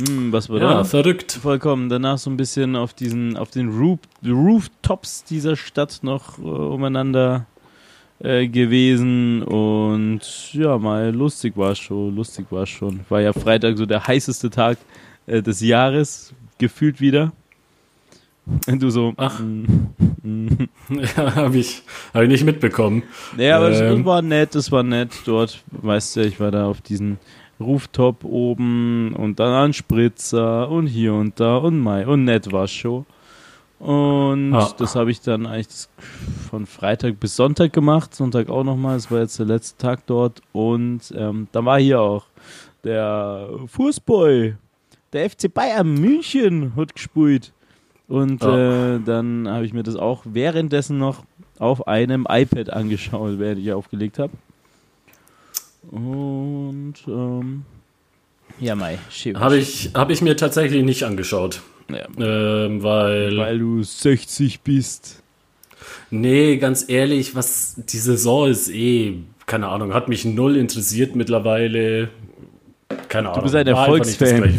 Hm, 0.00 0.32
was 0.32 0.48
war 0.50 0.58
ja, 0.58 0.74
da? 0.74 0.84
verrückt. 0.84 1.32
Vollkommen. 1.32 1.88
Danach 1.88 2.18
so 2.18 2.28
ein 2.28 2.36
bisschen 2.36 2.74
auf 2.74 2.94
diesen, 2.94 3.36
auf 3.36 3.50
den 3.50 3.68
Roof, 3.68 4.00
Rooftops 4.26 5.24
dieser 5.24 5.54
Stadt 5.56 6.00
noch 6.02 6.38
äh, 6.38 6.42
umeinander 6.42 7.46
äh, 8.18 8.48
gewesen 8.48 9.42
und 9.42 10.52
ja, 10.52 10.78
mal 10.78 11.14
lustig 11.14 11.56
war 11.56 11.72
es 11.72 11.78
schon, 11.78 12.14
lustig 12.16 12.46
war 12.50 12.64
es 12.64 12.70
schon. 12.70 13.00
War 13.08 13.20
ja 13.20 13.32
Freitag 13.32 13.78
so 13.78 13.86
der 13.86 14.04
heißeste 14.06 14.50
Tag 14.50 14.78
äh, 15.26 15.42
des 15.42 15.60
Jahres, 15.60 16.34
gefühlt 16.58 17.00
wieder. 17.00 17.32
Und 18.66 18.82
du 18.82 18.90
so, 18.90 19.14
Ach. 19.16 19.40
mm, 19.40 19.64
mm. 20.22 20.68
Ja, 21.16 21.34
habe 21.34 21.56
ich, 21.58 21.82
hab 22.12 22.22
ich 22.22 22.28
nicht 22.28 22.44
mitbekommen. 22.44 23.02
Naja, 23.36 23.56
aber 23.56 23.70
das, 23.70 23.78
das 23.80 23.94
Ähm. 23.94 24.04
war 24.04 24.20
nett, 24.22 24.54
das 24.54 24.70
war 24.70 24.82
nett. 24.82 25.10
Dort, 25.24 25.62
weißt 25.70 26.16
du, 26.16 26.20
ich 26.26 26.38
war 26.40 26.50
da 26.50 26.66
auf 26.66 26.80
diesen 26.82 27.18
Rooftop 27.58 28.24
oben 28.24 29.14
und 29.14 29.38
dann 29.40 29.52
ein 29.54 29.72
Spritzer 29.72 30.68
und 30.68 30.86
hier 30.86 31.14
und 31.14 31.38
da 31.40 31.56
und 31.56 31.78
Mai 31.78 32.06
und 32.06 32.24
nett 32.24 32.52
war 32.52 32.68
schon. 32.68 33.06
Und 33.78 34.52
Ja. 34.52 34.70
das 34.76 34.94
habe 34.94 35.10
ich 35.10 35.20
dann 35.20 35.46
eigentlich 35.46 35.86
von 36.50 36.66
Freitag 36.66 37.18
bis 37.20 37.36
Sonntag 37.36 37.72
gemacht. 37.72 38.14
Sonntag 38.14 38.48
auch 38.48 38.64
nochmal. 38.64 38.96
Das 38.96 39.10
war 39.10 39.20
jetzt 39.20 39.38
der 39.38 39.46
letzte 39.46 39.78
Tag 39.78 40.06
dort. 40.06 40.40
Und 40.52 41.12
ähm, 41.16 41.48
dann 41.52 41.64
war 41.64 41.78
hier 41.80 42.00
auch 42.00 42.24
der 42.82 43.48
Fußball. 43.66 44.56
Der 45.12 45.30
FC 45.30 45.52
Bayern 45.52 45.94
München 45.94 46.72
hat 46.76 46.94
gespielt. 46.94 47.52
Und 48.08 48.42
Ja. 48.42 48.96
äh, 48.96 49.00
dann 49.04 49.48
habe 49.48 49.64
ich 49.64 49.72
mir 49.72 49.82
das 49.82 49.96
auch 49.96 50.22
währenddessen 50.24 50.98
noch 50.98 51.24
auf 51.58 51.88
einem 51.88 52.26
iPad 52.28 52.70
angeschaut, 52.70 53.38
während 53.38 53.60
ich 53.60 53.72
aufgelegt 53.72 54.18
habe. 54.18 54.32
Und 55.90 56.94
ähm, 57.06 57.64
ja, 58.60 58.74
Mai. 58.74 58.98
Habe 59.34 59.56
ich, 59.58 59.90
hab 59.94 60.10
ich 60.10 60.22
mir 60.22 60.36
tatsächlich 60.36 60.84
nicht 60.84 61.04
angeschaut. 61.04 61.62
Ja, 61.90 62.06
Ähm, 62.18 62.82
weil, 62.82 63.36
weil 63.36 63.58
du 63.58 63.82
60 63.82 64.60
bist. 64.62 65.22
nee, 66.10 66.56
ganz 66.56 66.88
ehrlich, 66.88 67.34
was 67.34 67.74
die 67.76 67.98
Saison 67.98 68.48
ist 68.48 68.70
eh, 68.70 69.18
keine 69.46 69.68
Ahnung, 69.68 69.92
hat 69.92 70.08
mich 70.08 70.24
null 70.24 70.56
interessiert 70.56 71.14
mittlerweile. 71.14 72.08
Keine 73.08 73.30
Ahnung. 73.30 73.42
bist 73.42 73.54
ein 73.54 73.66
Erfolgsfan. 73.66 74.54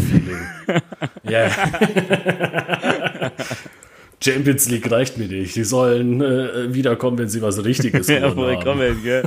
Ja. 1.24 1.48
Champions 4.24 4.70
League 4.70 4.90
reicht 4.90 5.18
mir 5.18 5.28
nicht. 5.28 5.56
Die 5.56 5.64
sollen 5.64 6.22
äh, 6.22 6.74
wiederkommen, 6.74 7.18
wenn 7.18 7.30
sie 7.30 7.42
was 7.42 7.64
Richtiges 7.64 8.08
Ja, 8.10 8.22
haben. 8.22 8.36
vollkommen, 8.36 9.04
gell? 9.04 9.24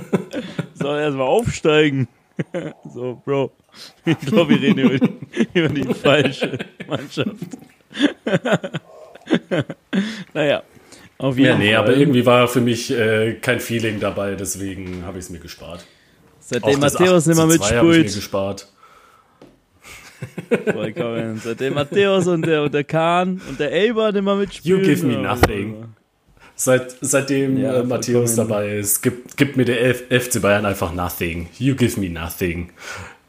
Soll 0.75 0.99
erstmal 1.01 1.27
aufsteigen. 1.27 2.09
So, 2.95 3.21
Bro. 3.25 3.51
Ich 4.07 4.17
glaube, 4.21 4.51
wir 4.51 4.63
reden 4.63 4.79
über 4.79 4.99
die, 4.99 5.49
über 5.55 5.69
die 5.69 5.93
falsche 5.93 6.57
Mannschaft. 6.87 7.35
naja, 10.33 10.63
auf 11.19 11.37
jeden 11.37 11.49
Ja, 11.49 11.59
nee, 11.59 11.75
aber 11.75 11.97
irgendwie 11.97 12.25
war 12.25 12.47
für 12.47 12.61
mich 12.61 12.91
äh, 12.93 13.35
kein 13.41 13.59
Feeling 13.59 13.99
dabei, 13.99 14.37
deswegen 14.37 15.05
habe 15.05 15.19
ich 15.19 15.25
es 15.25 15.31
mir 15.31 15.41
gespart. 15.41 15.85
Seitdem 16.39 16.79
Matthäus 16.81 17.27
nicht 17.27 17.37
mehr 17.37 17.45
8 17.47 17.53
zu 17.55 17.59
2 17.59 17.65
habe 17.65 17.77
ich 17.77 17.83
mir 17.83 17.89
mitspielt, 17.99 18.15
gespart. 18.15 18.69
Vollkommen. 20.73 21.41
Seitdem 21.43 21.75
Matthäus 21.75 22.27
und 22.27 22.47
der, 22.47 22.63
und 22.63 22.75
der 22.75 22.85
Kahn 22.85 23.41
und 23.49 23.61
der 23.61 23.73
Elber 23.73 24.13
mehr 24.13 24.35
mitspielen. 24.35 24.81
You 24.81 24.87
give 24.87 25.07
me 25.07 25.17
nothing. 25.17 25.85
Seit, 26.55 26.97
seitdem 27.01 27.57
Ja, 27.57 27.81
äh, 27.81 27.85
Matthäus 27.85 28.35
dabei 28.35 28.79
ist, 28.79 29.01
gibt, 29.03 29.37
gibt 29.37 29.57
mir 29.57 29.65
der 29.65 29.81
F 29.85 30.05
FC 30.11 30.43
Bayern 30.43 30.67
einfach 30.67 30.93
nothing. 30.93 31.49
You 31.59 31.77
give 31.77 32.01
me 32.01 32.09
nothing. 32.11 32.71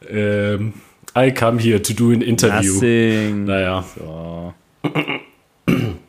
Ähm, 0.10 0.74
I 1.16 1.32
come 1.32 1.60
here 1.60 1.82
to 1.82 1.94
do 1.94 2.12
an 2.12 2.22
interview. 2.22 2.74
Nothing. 2.74 3.46
Naja. 3.46 3.84
So. 3.96 4.54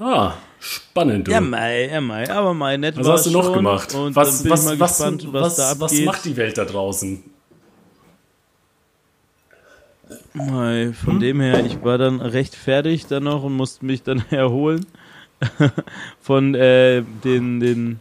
Ah, 0.00 0.34
spannend, 0.60 1.26
du. 1.26 1.32
Ja, 1.32 1.40
Mai, 1.40 1.88
ja, 1.88 2.00
Mai. 2.00 2.30
Aber 2.30 2.54
Mai, 2.54 2.76
nett 2.76 2.96
was 2.96 3.08
hast 3.08 3.26
du 3.26 3.30
noch 3.32 3.52
gemacht? 3.52 3.92
Was, 3.92 4.48
was, 4.48 4.78
was, 4.78 4.78
gespannt, 4.78 5.26
was, 5.32 5.58
was, 5.80 6.00
macht 6.02 6.24
die 6.24 6.36
Welt 6.36 6.56
da 6.56 6.64
draußen? 6.64 7.24
Mai, 10.38 10.92
von 10.92 11.14
Hm? 11.14 11.20
dem 11.20 11.40
her, 11.40 11.64
ich 11.64 11.82
war 11.82 11.98
dann 11.98 12.20
recht 12.20 12.54
fertig 12.54 13.06
dann 13.06 13.24
noch 13.24 13.42
und 13.42 13.54
musste 13.56 13.84
mich 13.84 14.02
dann 14.02 14.22
erholen 14.30 14.86
von 16.20 16.54
äh, 16.54 17.02
den, 17.24 17.60
den 17.60 18.00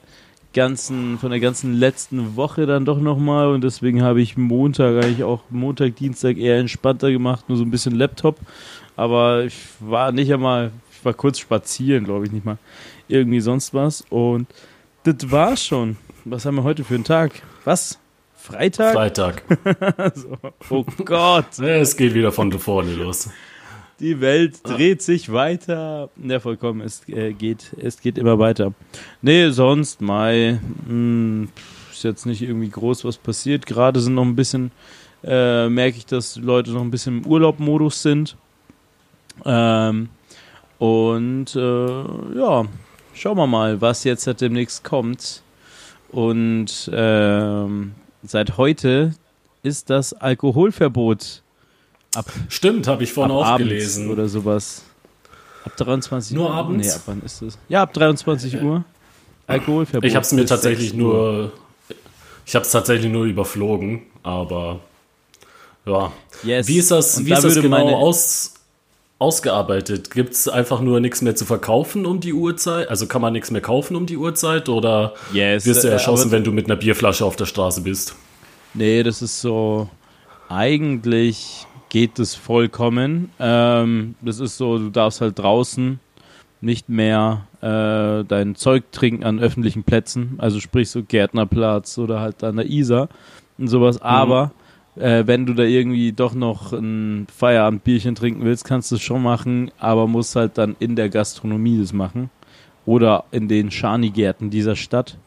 ganzen, 0.53 1.19
von 1.19 1.29
der 1.29 1.39
ganzen 1.39 1.73
letzten 1.73 2.35
Woche 2.35 2.65
dann 2.65 2.85
doch 2.85 2.99
nochmal 2.99 3.47
und 3.49 3.63
deswegen 3.63 4.01
habe 4.01 4.21
ich 4.21 4.37
Montag 4.37 5.03
eigentlich 5.03 5.23
auch 5.23 5.43
Montag, 5.49 5.95
Dienstag 5.97 6.37
eher 6.37 6.57
entspannter 6.57 7.11
gemacht, 7.11 7.47
nur 7.47 7.57
so 7.57 7.63
ein 7.63 7.71
bisschen 7.71 7.95
Laptop, 7.95 8.39
aber 8.95 9.43
ich 9.45 9.55
war 9.79 10.11
nicht 10.11 10.33
einmal, 10.33 10.71
ich 10.91 11.05
war 11.05 11.13
kurz 11.13 11.39
spazieren, 11.39 12.05
glaube 12.05 12.25
ich 12.25 12.31
nicht 12.31 12.45
mal, 12.45 12.57
irgendwie 13.07 13.39
sonst 13.41 13.73
was 13.73 14.01
und 14.09 14.47
das 15.03 15.31
war's 15.31 15.63
schon. 15.63 15.97
Was 16.25 16.45
haben 16.45 16.55
wir 16.55 16.63
heute 16.63 16.83
für 16.83 16.95
einen 16.95 17.03
Tag? 17.05 17.31
Was? 17.63 17.99
Freitag? 18.47 18.93
Freitag. 18.93 19.43
so. 20.15 20.37
Oh 20.69 20.85
Gott. 21.03 21.59
es 21.59 21.97
geht 21.97 22.13
wieder 22.13 22.31
von 22.31 22.49
vorne 22.53 22.93
los. 22.93 23.29
Die 23.99 24.21
Welt 24.21 24.61
dreht 24.63 25.01
sich 25.01 25.33
weiter. 25.33 26.09
Ja, 26.23 26.39
vollkommen. 26.39 26.79
Es, 26.79 27.01
äh, 27.09 27.33
geht, 27.33 27.73
es 27.77 27.99
geht 27.99 28.17
immer 28.17 28.39
weiter. 28.39 28.73
Nee, 29.21 29.49
sonst, 29.49 29.99
Mai, 29.99 30.61
mh, 30.87 31.49
ist 31.91 32.03
jetzt 32.05 32.25
nicht 32.25 32.41
irgendwie 32.41 32.69
groß 32.69 33.03
was 33.03 33.17
passiert. 33.17 33.65
Gerade 33.65 33.99
sind 33.99 34.13
noch 34.13 34.23
ein 34.23 34.37
bisschen, 34.37 34.71
äh, 35.25 35.67
merke 35.67 35.97
ich, 35.97 36.05
dass 36.05 36.37
Leute 36.37 36.71
noch 36.71 36.81
ein 36.81 36.91
bisschen 36.91 37.23
im 37.23 37.25
Urlaubmodus 37.25 38.01
sind. 38.01 38.37
Ähm, 39.43 40.07
und 40.77 41.53
äh, 41.53 42.37
ja, 42.39 42.65
schauen 43.13 43.37
wir 43.37 43.47
mal, 43.47 43.81
was 43.81 44.05
jetzt 44.05 44.25
halt 44.25 44.39
demnächst 44.39 44.85
kommt. 44.85 45.41
Und 46.11 46.89
ähm, 46.93 47.93
seit 48.29 48.57
heute 48.57 49.13
ist 49.63 49.89
das 49.89 50.13
Alkoholverbot 50.13 51.41
ab 52.15 52.25
Stimmt, 52.49 52.87
habe 52.87 53.03
ich 53.03 53.13
vorhin 53.13 53.31
auch 53.35 53.45
abends 53.45 53.67
gelesen. 53.69 54.09
oder 54.11 54.27
sowas. 54.27 54.83
Ab 55.65 55.75
23 55.77 56.35
Nur 56.35 56.49
Uhr? 56.49 56.53
abends? 56.55 56.87
Nee, 56.87 56.93
ab 56.93 57.01
wann 57.07 57.21
ist 57.23 57.41
das? 57.41 57.57
Ja, 57.67 57.81
ab 57.83 57.93
23 57.93 58.61
Uhr. 58.61 58.83
Alkoholverbot. 59.47 60.05
Ich 60.05 60.15
habe 60.15 60.23
es 60.25 60.31
mir 60.31 60.45
tatsächlich 60.45 60.89
6 60.91 61.01
Uhr. 61.01 61.13
nur, 61.13 61.51
ich 62.45 62.55
habe 62.55 62.63
es 62.65 62.71
tatsächlich 62.71 63.11
nur 63.11 63.25
überflogen, 63.25 64.03
aber 64.23 64.79
ja. 65.85 66.11
Yes. 66.43 66.67
Wie 66.67 66.77
ist 66.77 66.91
das, 66.91 67.17
Und 67.17 67.25
wie 67.25 67.29
da 67.31 67.37
ist 67.37 67.43
das 67.43 67.55
würde 67.55 67.61
genau 67.69 67.83
meine- 67.85 67.97
aus, 67.97 68.53
ausgearbeitet? 69.19 70.11
Gibt 70.11 70.33
es 70.33 70.47
einfach 70.47 70.79
nur 70.81 70.99
nichts 70.99 71.21
mehr 71.21 71.35
zu 71.35 71.45
verkaufen 71.45 72.05
um 72.05 72.19
die 72.19 72.33
Uhrzeit? 72.33 72.89
Also 72.89 73.07
kann 73.07 73.21
man 73.21 73.33
nichts 73.33 73.51
mehr 73.51 73.61
kaufen 73.61 73.95
um 73.95 74.05
die 74.05 74.17
Uhrzeit 74.17 74.69
oder 74.69 75.13
Yes, 75.33 75.65
wirst 75.65 75.83
du 75.83 75.87
äh, 75.87 75.91
erschossen, 75.91 76.23
aber- 76.29 76.31
wenn 76.33 76.43
du 76.43 76.51
mit 76.51 76.65
einer 76.65 76.75
Bierflasche 76.75 77.25
auf 77.25 77.35
der 77.35 77.45
Straße 77.45 77.81
bist? 77.81 78.15
Nee, 78.73 79.01
das 79.03 79.21
ist 79.21 79.41
so. 79.41 79.89
Eigentlich 80.49 81.65
geht 81.89 82.19
es 82.19 82.35
vollkommen. 82.35 83.31
Ähm, 83.39 84.15
das 84.21 84.39
ist 84.39 84.57
so, 84.57 84.77
du 84.77 84.89
darfst 84.89 85.21
halt 85.21 85.39
draußen 85.39 85.99
nicht 86.61 86.89
mehr 86.89 87.47
äh, 87.61 88.23
dein 88.27 88.55
Zeug 88.55 88.91
trinken 88.91 89.23
an 89.23 89.39
öffentlichen 89.39 89.83
Plätzen, 89.83 90.35
also 90.39 90.59
sprich 90.59 90.89
so 90.89 91.03
Gärtnerplatz 91.03 91.97
oder 91.97 92.19
halt 92.19 92.43
an 92.43 92.55
der 92.57 92.65
Isar 92.65 93.09
und 93.57 93.67
sowas. 93.67 94.01
Aber 94.01 94.51
äh, 94.99 95.25
wenn 95.25 95.45
du 95.45 95.53
da 95.53 95.63
irgendwie 95.63 96.11
doch 96.11 96.33
noch 96.33 96.73
ein 96.73 97.27
Feierabendbierchen 97.35 98.15
trinken 98.15 98.43
willst, 98.43 98.65
kannst 98.65 98.91
du 98.91 98.95
es 98.95 99.01
schon 99.01 99.23
machen, 99.23 99.71
aber 99.79 100.07
musst 100.07 100.35
halt 100.35 100.57
dann 100.57 100.75
in 100.79 100.95
der 100.95 101.09
Gastronomie 101.09 101.79
das 101.79 101.93
machen 101.93 102.29
oder 102.85 103.25
in 103.31 103.47
den 103.47 103.71
Schanigärten 103.71 104.49
dieser 104.49 104.75
Stadt, 104.75 105.17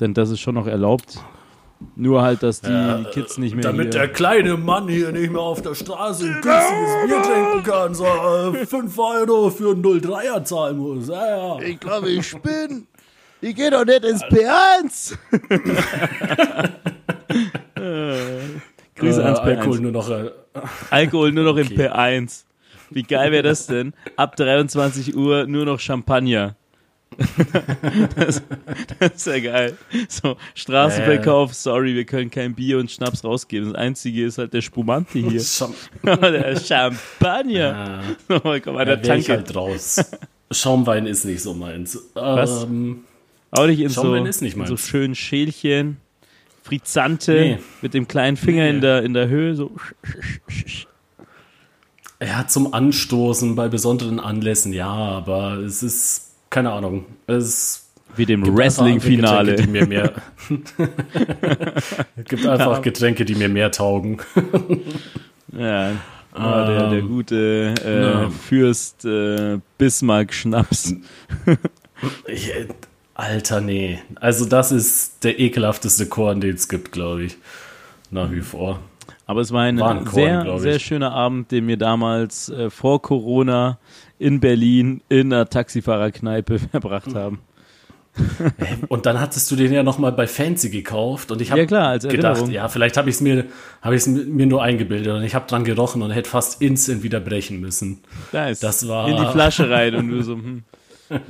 denn 0.00 0.14
das 0.14 0.30
ist 0.30 0.40
schon 0.40 0.54
noch 0.54 0.66
erlaubt. 0.66 1.18
Nur 1.94 2.22
halt, 2.22 2.42
dass 2.42 2.60
die 2.60 2.70
Ja, 2.72 3.04
Kids 3.12 3.38
nicht 3.38 3.54
mehr 3.54 3.62
Damit 3.62 3.94
hier 3.94 4.00
der 4.02 4.08
kleine 4.08 4.56
Mann 4.56 4.88
hier 4.88 5.12
nicht 5.12 5.30
mehr 5.30 5.40
auf 5.40 5.62
der 5.62 5.76
Straße 5.76 6.24
ein 6.24 6.40
günstiges 6.40 7.06
Bier 7.06 7.22
trinken 7.22 7.62
kann, 7.62 7.94
so 7.94 8.04
äh, 8.04 8.66
5 8.66 8.98
Euro 8.98 9.48
für 9.50 9.70
einen 9.70 9.84
03er 9.84 10.42
zahlen 10.42 10.78
muss. 10.78 11.06
Ja, 11.08 11.56
ja. 11.56 11.60
Ich 11.60 11.78
glaube, 11.78 12.10
ich 12.10 12.36
bin. 12.42 12.88
Ich 13.40 13.54
gehe 13.54 13.70
doch 13.70 13.84
nicht 13.84 14.04
ins 14.04 14.22
P1. 14.24 15.16
Grüße 18.98 19.20
Äh, 19.20 19.24
ans 19.24 19.40
P1. 19.40 19.44
Alkohol 19.58 19.80
nur 19.80 19.92
noch. 19.92 20.10
Äh, 20.10 20.30
Alkohol 20.90 21.32
nur 21.32 21.44
noch 21.44 21.56
im 21.56 21.66
P1. 21.78 22.44
Wie 22.90 23.02
geil 23.02 23.32
wäre 23.32 23.42
das 23.42 23.66
denn? 23.66 23.92
Ab 24.16 24.36
23 24.36 25.14
Uhr 25.16 25.46
nur 25.46 25.64
noch 25.66 25.78
Champagner. 25.80 26.56
das, 28.16 28.42
das 28.98 29.12
ist 29.14 29.26
ja 29.26 29.38
geil. 29.40 29.76
So, 30.08 30.36
Straßenverkauf, 30.54 31.54
sorry, 31.54 31.94
wir 31.94 32.04
können 32.04 32.30
kein 32.30 32.54
Bier 32.54 32.78
und 32.78 32.90
Schnaps 32.90 33.24
rausgeben. 33.24 33.72
Das 33.72 33.78
Einzige 33.78 34.24
ist 34.26 34.38
halt 34.38 34.52
der 34.52 34.60
Spumante 34.60 35.18
hier. 35.18 35.40
Der 36.04 36.56
Champagner. 36.60 38.02
ja, 38.28 38.40
Oh, 38.44 38.48
an 38.50 38.62
da 38.64 38.84
der 38.84 39.00
ich 39.00 39.26
Tanke. 39.26 39.32
halt 39.32 39.54
raus. 39.56 40.00
Schaumwein 40.50 41.06
ist 41.06 41.24
nicht 41.24 41.42
so 41.42 41.54
meins. 41.54 41.98
Was? 42.14 42.64
Ähm, 42.64 43.04
Auch 43.50 43.66
nicht 43.66 43.80
in 43.80 43.88
so, 43.88 44.02
Schaumwein 44.02 44.26
ist 44.26 44.40
nicht 44.42 44.56
in 44.56 44.66
so 44.66 44.74
meins. 44.74 44.86
schönen 44.86 45.14
Schälchen. 45.14 45.96
Frizante 46.68 47.32
Nee. 47.32 47.58
mit 47.82 47.94
dem 47.94 48.06
kleinen 48.08 48.36
Finger 48.36 48.64
Nee. 48.64 48.70
in, 48.70 48.80
der, 48.80 49.02
in 49.02 49.14
der 49.14 49.28
Höhe. 49.28 49.54
So. 49.54 49.70
ja, 52.22 52.46
zum 52.46 52.72
Anstoßen 52.74 53.54
bei 53.56 53.68
besonderen 53.68 54.20
Anlässen, 54.20 54.72
ja, 54.72 54.88
aber 54.88 55.54
es 55.54 55.82
ist, 55.82 56.30
keine 56.50 56.70
Ahnung, 56.72 57.04
es 57.26 57.88
Wie 58.16 58.26
dem 58.26 58.56
Wrestling-Finale. 58.56 59.54
Es 59.54 59.66
gibt 62.28 62.46
einfach 62.46 62.82
Getränke, 62.82 63.24
die 63.24 63.34
mir 63.34 63.48
mehr 63.48 63.70
taugen. 63.70 64.18
Ja, 65.58 65.92
ah, 66.34 66.66
der, 66.66 66.90
der 66.90 66.98
Ähm, 66.98 67.08
gute 67.08 67.74
äh, 67.82 68.02
ja. 68.02 68.28
Fürst 68.30 69.06
äh, 69.06 69.58
Bismarck-Schnaps. 69.78 70.94
Alter, 73.18 73.60
nee. 73.60 73.98
Also 74.14 74.44
das 74.44 74.70
ist 74.70 75.24
der 75.24 75.40
ekelhafteste 75.40 76.06
Korn, 76.06 76.40
den 76.40 76.54
es 76.54 76.68
gibt, 76.68 76.92
glaube 76.92 77.24
ich. 77.24 77.36
Nach 78.12 78.30
wie 78.30 78.40
vor. 78.42 78.78
Aber 79.26 79.40
es 79.40 79.52
war 79.52 79.62
ein 79.62 79.78
War 79.80 79.90
ein 79.90 80.04
Korn, 80.04 80.14
sehr, 80.14 80.58
sehr 80.60 80.78
schöner 80.78 81.12
Abend, 81.12 81.50
den 81.50 81.66
wir 81.66 81.76
damals 81.76 82.48
äh, 82.48 82.70
vor 82.70 83.02
Corona 83.02 83.78
in 84.20 84.38
Berlin 84.40 85.02
in 85.08 85.32
einer 85.32 85.48
Taxifahrerkneipe 85.50 86.58
verbracht 86.70 87.12
haben. 87.14 87.40
Und 88.88 89.04
dann 89.06 89.20
hattest 89.20 89.50
du 89.50 89.56
den 89.56 89.72
ja 89.72 89.82
nochmal 89.82 90.12
bei 90.12 90.26
Fancy 90.26 90.70
gekauft 90.70 91.30
und 91.30 91.40
ich 91.40 91.50
habe 91.52 91.60
Ja, 91.60 91.66
klar, 91.68 91.88
als 91.90 92.02
gedacht, 92.08 92.24
Erinnerung. 92.38 92.50
ja, 92.50 92.68
vielleicht 92.68 92.96
habe 92.96 93.08
ich 93.10 93.14
es 93.16 93.20
mir, 93.20 93.44
hab 93.80 93.92
ich's 93.92 94.08
mir 94.08 94.46
nur 94.46 94.60
eingebildet 94.62 95.12
und 95.14 95.22
ich 95.22 95.36
habe 95.36 95.46
dran 95.46 95.62
gerochen 95.62 96.02
und 96.02 96.10
hätte 96.10 96.28
fast 96.28 96.60
instant 96.60 97.04
wieder 97.04 97.20
brechen 97.20 97.60
müssen. 97.60 98.00
Nice. 98.32 98.58
Das 98.58 98.88
war- 98.88 99.08
In 99.08 99.16
die 99.18 99.26
Flasche 99.30 99.70
rein 99.70 99.94
und 99.94 100.08
du 100.08 100.22
so, 100.22 100.32
hm. 100.34 100.64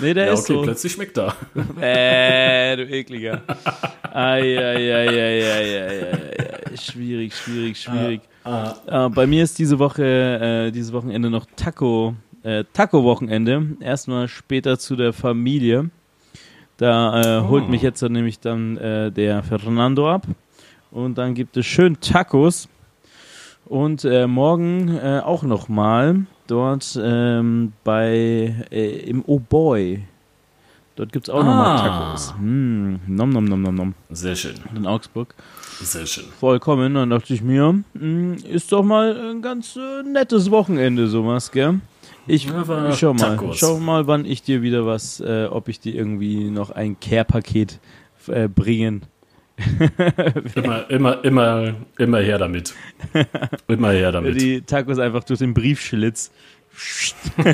Nee, 0.00 0.14
der 0.14 0.26
Ja, 0.26 0.32
ist 0.34 0.44
okay, 0.44 0.54
so. 0.54 0.62
plötzlich 0.62 0.92
schmeckt 0.92 1.18
er. 1.18 1.34
Äh, 1.80 2.76
du 2.76 2.84
ekliger. 2.88 3.42
Ei, 4.12 4.40
ei, 4.58 4.58
ei, 4.58 4.94
ei, 4.94 5.08
ei, 5.08 5.42
ei, 5.42 5.80
ei, 5.80 6.12
ei. 6.72 6.76
Schwierig, 6.76 7.34
schwierig, 7.34 7.80
schwierig. 7.80 8.20
Äh, 8.44 9.08
bei 9.10 9.26
mir 9.26 9.42
ist 9.44 9.58
diese 9.58 9.78
Woche, 9.78 10.04
äh, 10.68 10.70
dieses 10.70 10.92
Wochenende 10.92 11.30
noch 11.30 11.46
Taco, 11.56 12.14
äh, 12.42 12.64
Taco-Wochenende. 12.72 13.76
Erstmal 13.80 14.28
später 14.28 14.78
zu 14.78 14.96
der 14.96 15.12
Familie. 15.12 15.90
Da 16.76 17.40
äh, 17.40 17.48
holt 17.48 17.68
mich 17.68 17.82
jetzt 17.82 18.00
dann 18.02 18.12
nämlich 18.12 18.38
dann 18.38 18.76
äh, 18.76 19.10
der 19.10 19.42
Fernando 19.42 20.08
ab. 20.10 20.26
Und 20.90 21.18
dann 21.18 21.34
gibt 21.34 21.56
es 21.56 21.66
schön 21.66 22.00
Tacos. 22.00 22.68
Und 23.66 24.04
äh, 24.04 24.26
morgen 24.26 24.96
äh, 24.96 25.20
auch 25.24 25.42
nochmal 25.42 26.20
dort 26.48 26.98
ähm, 27.00 27.72
bei 27.84 28.54
äh, 28.70 28.98
im 29.08 29.22
Oh 29.26 29.38
Boy. 29.38 30.02
Dort 30.96 31.12
gibt 31.12 31.28
es 31.28 31.32
auch 31.34 31.44
nochmal 31.44 31.76
Ah. 31.78 31.82
Tacos. 32.08 32.34
Hm, 32.36 32.98
nom 33.06 33.30
nom 33.30 33.44
nom 33.44 33.62
nom 33.62 33.74
nom. 33.74 33.94
Sehr 34.10 34.34
schön, 34.34 34.54
In 34.74 34.84
Augsburg. 34.84 35.32
sehr 35.80 36.06
schön. 36.06 36.24
Vollkommen. 36.40 36.94
Dann 36.94 37.10
dachte 37.10 37.32
ich 37.34 37.40
mir, 37.42 37.82
hm, 37.96 38.34
ist 38.50 38.72
doch 38.72 38.82
mal 38.82 39.16
ein 39.30 39.40
ganz 39.40 39.76
äh, 39.76 40.02
nettes 40.02 40.50
Wochenende, 40.50 41.06
sowas, 41.06 41.52
gell? 41.52 41.78
Ich, 42.26 42.46
Ja, 42.46 42.56
aber 42.56 42.88
ich 42.90 42.96
schau 42.98 43.14
mal, 43.14 43.36
Tacos. 43.36 43.58
schau 43.58 43.78
mal, 43.78 44.08
wann 44.08 44.24
ich 44.24 44.42
dir 44.42 44.60
wieder 44.60 44.84
was, 44.86 45.20
äh, 45.20 45.46
ob 45.50 45.68
ich 45.68 45.78
dir 45.78 45.94
irgendwie 45.94 46.50
noch 46.50 46.70
ein 46.70 46.98
Care-Paket 46.98 47.78
äh, 48.26 48.48
bringen. 48.48 49.02
Immer, 50.54 50.88
immer, 50.88 51.24
immer, 51.24 51.74
immer 51.98 52.18
her 52.20 52.38
damit. 52.38 52.74
Immer 53.66 53.90
her 53.90 54.12
damit. 54.12 54.40
Die 54.40 54.62
Tacos 54.62 54.98
einfach 54.98 55.24
durch 55.24 55.40
den 55.40 55.54
Briefschlitz. 55.54 56.30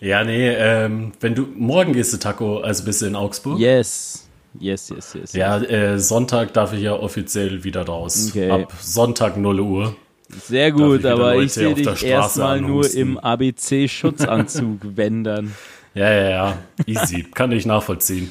Ja, 0.00 0.24
nee, 0.24 0.48
ähm, 0.48 1.12
wenn 1.20 1.34
du, 1.34 1.46
morgen 1.54 1.92
gehst 1.92 2.12
du 2.12 2.16
Taco, 2.18 2.60
also 2.60 2.84
bist 2.84 3.02
du 3.02 3.06
in 3.06 3.16
Augsburg. 3.16 3.58
Yes. 3.58 4.26
Yes, 4.58 4.88
yes, 4.88 5.14
yes. 5.14 5.32
Ja, 5.34 5.58
äh, 5.58 5.98
Sonntag 5.98 6.54
darf 6.54 6.72
ich 6.72 6.80
ja 6.80 6.94
offiziell 6.94 7.62
wieder 7.62 7.84
raus. 7.86 8.30
Okay. 8.30 8.50
Ab 8.50 8.72
Sonntag 8.80 9.36
0 9.36 9.60
Uhr. 9.60 9.96
Sehr 10.28 10.72
gut, 10.72 11.00
ich 11.00 11.06
aber 11.06 11.36
ich 11.36 11.52
sehe 11.52 11.74
dich 11.74 12.04
erstmal 12.04 12.60
nur 12.60 12.92
im 12.92 13.18
ABC-Schutzanzug 13.18 14.96
wendern. 14.96 15.54
Ja, 15.94 16.10
ja, 16.12 16.30
ja. 16.30 16.58
Easy. 16.86 17.24
Kann 17.34 17.52
ich 17.52 17.66
nachvollziehen. 17.66 18.30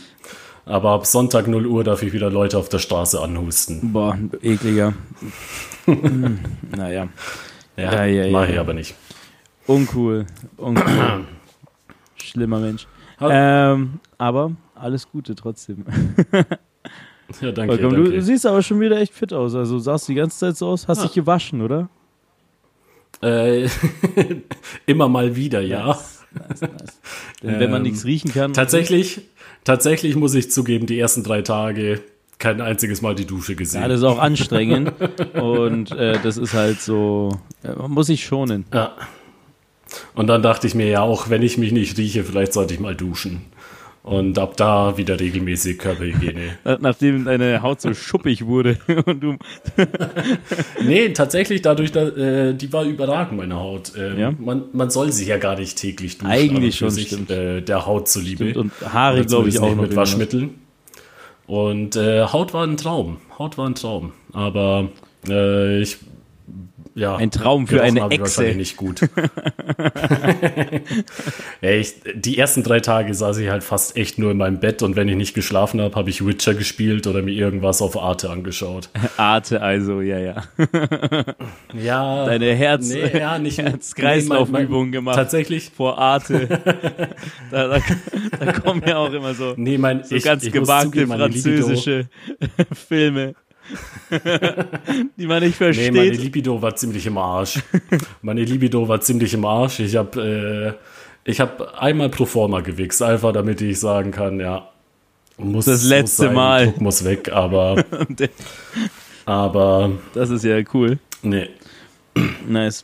Aber 0.69 0.91
ab 0.91 1.05
Sonntag 1.08 1.47
0 1.47 1.65
Uhr 1.65 1.84
darf 1.84 2.03
ich 2.03 2.13
wieder 2.13 2.29
Leute 2.29 2.58
auf 2.58 2.69
der 2.69 2.77
Straße 2.77 3.19
anhusten. 3.19 3.91
Boah, 3.91 4.17
ekliger. 4.43 4.93
Hm, 5.86 6.38
naja, 6.75 7.08
Ja, 7.75 8.05
ja, 8.05 8.25
ja, 8.25 8.32
mach 8.32 8.47
ich 8.47 8.53
ja. 8.55 8.62
aber 8.62 8.73
nicht. 8.75 8.93
uncool. 9.65 10.27
Uncool. 10.58 11.25
Schlimmer 12.21 12.60
Mensch. 12.60 12.86
Ähm, 13.19 13.99
aber 14.19 14.51
alles 14.75 15.10
Gute 15.12 15.36
trotzdem. 15.36 15.86
Ja, 17.41 17.51
danke, 17.51 17.73
Vollkommen. 17.75 17.95
Du 17.95 18.03
danke. 18.05 18.21
siehst 18.23 18.43
aber 18.47 18.63
schon 18.63 18.79
wieder 18.79 18.97
echt 18.99 19.13
fit 19.13 19.34
aus. 19.34 19.53
Also 19.53 19.77
sahst 19.77 20.08
die 20.08 20.15
ganze 20.15 20.39
Zeit 20.39 20.58
so 20.58 20.69
aus. 20.69 20.88
Hast 20.88 20.97
Ja. 20.97 21.03
dich 21.05 21.13
gewaschen, 21.13 21.62
oder? 21.62 21.88
Äh, 23.21 23.69
immer 24.88 25.08
mal 25.10 25.36
wieder, 25.36 25.62
ja. 25.62 25.95
Nice, 26.33 26.61
nice. 26.61 26.99
Denn 27.43 27.59
wenn 27.59 27.71
man 27.71 27.85
Ähm, 27.85 27.91
nichts 27.91 28.05
riechen 28.05 28.31
kann. 28.31 28.53
Tatsächlich, 28.53 29.21
tatsächlich 29.63 30.15
muss 30.15 30.33
ich 30.35 30.51
zugeben, 30.51 30.85
die 30.85 30.99
ersten 30.99 31.23
drei 31.23 31.41
Tage 31.41 32.01
kein 32.37 32.61
einziges 32.61 33.01
Mal 33.01 33.15
die 33.15 33.25
Dusche 33.25 33.55
gesehen. 33.55 33.81
Ja, 33.81 33.87
das 33.87 33.99
ist 33.99 34.05
auch 34.05 34.19
anstrengend. 34.19 34.93
Und 35.33 35.91
äh, 35.91 36.19
das 36.23 36.37
ist 36.37 36.53
halt 36.53 36.79
so, 36.81 37.37
man 37.63 37.91
muss 37.91 38.07
sich 38.07 38.25
schonen. 38.25 38.65
Ja. 38.73 38.95
Und 40.13 40.27
dann 40.27 40.41
dachte 40.41 40.67
ich 40.67 40.75
mir, 40.75 40.87
ja, 40.87 41.01
auch 41.01 41.29
wenn 41.29 41.41
ich 41.41 41.57
mich 41.57 41.71
nicht 41.71 41.97
rieche, 41.97 42.23
vielleicht 42.23 42.53
sollte 42.53 42.73
ich 42.73 42.79
mal 42.79 42.95
duschen. 42.95 43.41
Und 44.10 44.39
ab 44.39 44.58
da 44.58 44.98
wieder 44.98 45.19
regelmäßig 45.19 45.78
Körperhygiene. 45.78 46.39
Äh, 46.65 46.78
Nachdem 46.82 47.26
deine 47.26 47.62
Haut 47.62 47.80
so 47.80 47.93
schuppig 47.93 48.48
wurde 48.48 48.80
und 49.06 49.22
du. 49.22 49.38
nee, 50.84 51.10
tatsächlich 51.10 51.62
dadurch, 51.62 51.91
da, 51.91 52.08
äh, 52.08 52.56
die 52.56 52.74
war 52.74 52.86
überragend, 52.86 53.38
meine 53.38 53.56
Haut. 53.56 53.91
Ähm, 53.95 54.17
Ja? 54.17 54.34
man, 54.39 54.63
man 54.74 54.89
soll 54.89 55.12
sich 55.12 55.28
ja 55.28 55.38
gar 55.38 55.60
nicht 55.60 55.78
täglich 55.78 56.17
duschen. 56.17 56.32
Eigentlich 56.32 56.78
schon, 56.78 56.89
sich, 56.89 57.08
stimmt. 57.08 57.30
Äh, 57.30 57.62
der 57.62 57.86
Haut 57.86 58.08
zuliebe. 58.10 58.60
Und 58.60 58.72
Haare, 58.82 59.26
glaube 59.26 59.50
ich, 59.50 59.60
auch 59.60 59.76
mit 59.76 59.95
Waschmitteln. 59.95 60.56
Und 61.45 61.95
äh, 61.95 62.24
Haut 62.24 62.54
war 62.56 62.65
ein 62.65 62.78
Traum. 62.78 63.17
Haut 63.38 63.60
war 63.60 63.67
ein 63.69 63.76
Traum. 63.76 64.13
Aber 64.34 64.89
äh, 65.28 65.82
ich. 65.82 65.98
Ja, 66.99 67.15
Ein 67.15 67.31
Traum 67.31 67.65
für 67.65 67.75
gerochen 67.77 67.97
eine 67.97 68.09
Echse. 68.09 68.19
wahrscheinlich 68.21 68.57
nicht 68.57 68.75
gut. 68.77 68.99
ja, 71.62 71.69
ich, 71.71 71.93
die 72.13 72.38
ersten 72.38 72.62
drei 72.62 72.81
Tage 72.81 73.13
saß 73.13 73.38
ich 73.38 73.47
halt 73.49 73.63
fast 73.63 73.95
echt 73.95 74.19
nur 74.19 74.31
in 74.31 74.38
meinem 74.38 74.59
Bett 74.59 74.81
und 74.83 74.97
wenn 74.97 75.07
ich 75.07 75.15
nicht 75.15 75.33
geschlafen 75.33 75.79
habe, 75.79 75.95
habe 75.95 76.09
ich 76.09 76.25
Witcher 76.25 76.53
gespielt 76.55 77.07
oder 77.07 77.21
mir 77.21 77.31
irgendwas 77.31 77.81
auf 77.81 77.97
Arte 77.97 78.29
angeschaut. 78.29 78.89
Arte, 79.17 79.62
also, 79.62 80.01
ja, 80.01 80.19
ja. 80.19 80.43
Ja, 81.73 82.25
Deine 82.25 82.53
Herz, 82.53 82.89
nee, 82.89 83.17
ja, 83.17 83.38
nicht 83.39 83.59
Herz-Kreislauf-Übungen 83.59 84.89
nee, 84.89 84.95
gemacht. 84.97 85.15
Tatsächlich, 85.15 85.69
Vor 85.73 85.97
Arte. 85.99 86.47
da, 87.51 87.67
da, 87.67 87.79
da 88.39 88.51
kommen 88.53 88.83
ja 88.85 88.97
auch 88.97 89.13
immer 89.13 89.33
so, 89.33 89.53
nee, 89.55 89.77
mein, 89.77 90.03
so 90.03 90.15
ich, 90.15 90.23
ganz 90.23 90.43
ich 90.43 90.51
gewagte 90.51 90.99
Libido- 91.05 91.15
französische 91.17 92.09
Filme. 92.73 93.35
Die 95.17 95.27
man 95.27 95.41
nicht 95.43 95.60
Nee, 95.60 95.65
versteht. 95.65 95.93
meine 95.93 96.10
Libido 96.12 96.62
war 96.62 96.75
ziemlich 96.75 97.05
im 97.05 97.17
Arsch. 97.17 97.60
meine 98.21 98.43
Libido 98.43 98.88
war 98.88 99.01
ziemlich 99.01 99.34
im 99.34 99.45
Arsch. 99.45 99.79
Ich 99.79 99.95
habe 99.95 100.77
äh, 101.25 101.29
ich 101.29 101.39
hab 101.39 101.79
einmal 101.82 102.10
pro 102.10 102.25
forma 102.25 102.62
gewichst, 102.62 103.01
einfach 103.01 103.32
damit 103.34 103.62
ich 103.62 103.79
sagen 103.79 104.12
kann, 104.12 104.39
ja, 104.39 104.67
muss 105.38 105.65
Das 105.65 105.84
letzte 105.84 106.23
muss 106.23 106.27
sein, 106.29 106.34
Mal. 106.36 106.65
Druck 106.65 106.82
muss 106.82 107.03
weg, 107.05 107.32
aber, 107.32 107.84
aber 109.25 109.91
das 110.13 110.29
ist 110.29 110.43
ja 110.43 110.58
cool. 110.73 110.97
nee. 111.21 111.49
Nice. 112.47 112.84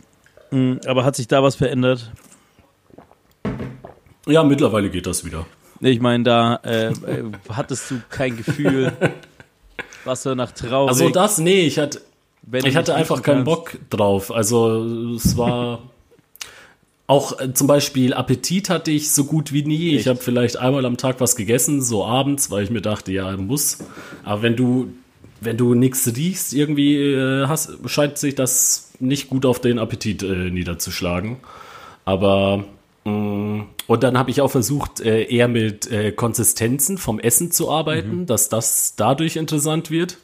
Mm, 0.52 0.76
Aber 0.86 1.04
hat 1.04 1.16
sich 1.16 1.28
da 1.28 1.42
was 1.44 1.56
verändert? 1.56 2.12
Ja, 4.28 4.44
mittlerweile 4.44 4.90
geht 4.90 5.08
das 5.08 5.26
wieder. 5.26 5.46
Nee, 5.80 5.90
Ich 5.92 6.00
meine, 6.00 6.24
da 6.24 6.56
äh, 6.64 6.88
äh, 6.88 6.94
hattest 7.50 7.92
du 7.92 8.02
kein 8.10 8.38
Gefühl, 8.38 8.94
was 10.06 10.24
du 10.24 10.36
nach 10.36 10.52
traurig. 10.52 10.90
Also 10.90 11.10
das, 11.10 11.38
nee, 11.38 11.62
ich 11.62 11.80
hatte, 11.80 12.02
wenn 12.44 12.66
ich 12.66 12.76
hatte 12.76 12.96
einfach 12.96 13.22
keinen 13.22 13.46
kannst. 13.46 13.46
Bock 13.46 13.78
drauf. 13.90 14.32
Also 14.32 15.14
es 15.16 15.36
war 15.38 15.80
auch 17.08 17.40
äh, 17.40 17.54
zum 17.54 17.68
Beispiel 17.68 18.14
Appetit 18.14 18.70
hatte 18.70 18.92
ich 18.92 19.12
so 19.12 19.26
gut 19.26 19.52
wie 19.52 19.64
nie. 19.64 19.92
Echt? 19.92 20.02
Ich 20.02 20.08
habe 20.08 20.20
vielleicht 20.20 20.58
einmal 20.58 20.86
am 20.86 20.98
Tag 20.98 21.20
was 21.20 21.36
gegessen, 21.36 21.82
so 21.82 22.06
abends, 22.06 22.50
weil 22.52 22.64
ich 22.64 22.70
mir 22.70 22.82
dachte, 22.82 23.12
ja, 23.12 23.36
muss. 23.38 23.80
Aber 24.24 24.42
wenn 24.42 24.56
du 24.56 24.90
wenn 25.42 25.58
du 25.58 25.76
nichts 25.76 26.08
riechst, 26.16 26.54
irgendwie 26.54 26.96
äh, 26.96 27.48
hast, 27.48 27.78
scheint 27.86 28.18
sich 28.18 28.36
das 28.36 28.92
nicht 29.00 29.30
gut 29.30 29.46
auf 29.46 29.60
den 29.60 29.80
Appetit 29.80 30.24
äh, 30.24 30.50
niederzuschlagen. 30.50 31.38
Aber 32.06 32.66
Und 33.06 34.04
dann 34.04 34.18
habe 34.18 34.32
ich 34.32 34.42
auch 34.42 34.50
versucht, 34.50 35.00
äh, 35.00 35.24
eher 35.24 35.48
mit 35.48 35.92
äh, 35.92 36.12
Konsistenzen 36.12 36.98
vom 36.98 37.20
Essen 37.20 37.52
zu 37.52 37.70
arbeiten, 37.70 38.26
dass 38.26 38.50
das 38.50 38.96
dadurch 38.96 39.36
interessant 39.36 39.92
wird. 39.92 40.18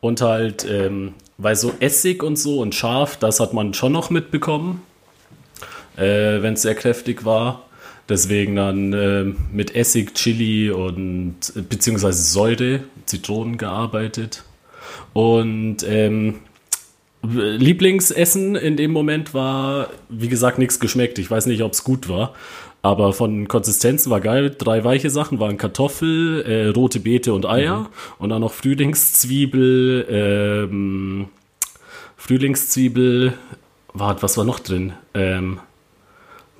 Und 0.00 0.20
halt, 0.20 0.66
ähm, 0.70 1.14
weil 1.38 1.56
so 1.56 1.72
Essig 1.80 2.22
und 2.22 2.36
so 2.36 2.60
und 2.60 2.74
scharf, 2.74 3.16
das 3.16 3.40
hat 3.40 3.54
man 3.54 3.72
schon 3.72 3.92
noch 3.92 4.10
mitbekommen, 4.10 4.82
äh, 5.96 6.42
wenn 6.42 6.54
es 6.54 6.62
sehr 6.62 6.74
kräftig 6.74 7.24
war. 7.24 7.64
Deswegen 8.08 8.56
dann 8.56 8.92
äh, 8.92 9.24
mit 9.52 9.74
Essig, 9.74 10.14
Chili 10.14 10.70
und 10.70 11.52
beziehungsweise 11.68 12.22
Säure, 12.22 12.80
Zitronen 13.06 13.56
gearbeitet. 13.56 14.44
Und 15.14 15.78
ähm, 15.86 16.40
Lieblingsessen 17.22 18.54
in 18.54 18.76
dem 18.76 18.92
Moment 18.92 19.34
war, 19.34 19.88
wie 20.08 20.28
gesagt, 20.28 20.58
nichts 20.58 20.78
geschmeckt. 20.80 21.18
Ich 21.18 21.30
weiß 21.30 21.46
nicht, 21.46 21.62
ob 21.62 21.72
es 21.72 21.84
gut 21.84 22.08
war. 22.08 22.34
Aber 22.80 23.12
von 23.12 23.48
Konsistenz 23.48 24.08
war 24.08 24.20
geil. 24.20 24.54
Drei 24.56 24.84
weiche 24.84 25.10
Sachen 25.10 25.40
waren 25.40 25.58
Kartoffel, 25.58 26.42
äh, 26.42 26.68
rote 26.68 27.00
Beete 27.00 27.32
und 27.34 27.44
Eier. 27.44 27.90
Und 28.18 28.30
dann 28.30 28.40
noch 28.40 28.52
Frühlingszwiebel, 28.52 30.06
ähm, 30.08 31.28
Frühlingszwiebel, 32.16 33.34
warte, 33.92 34.22
was 34.22 34.36
war 34.36 34.44
noch 34.44 34.60
drin? 34.60 34.92
Ähm, 35.14 35.58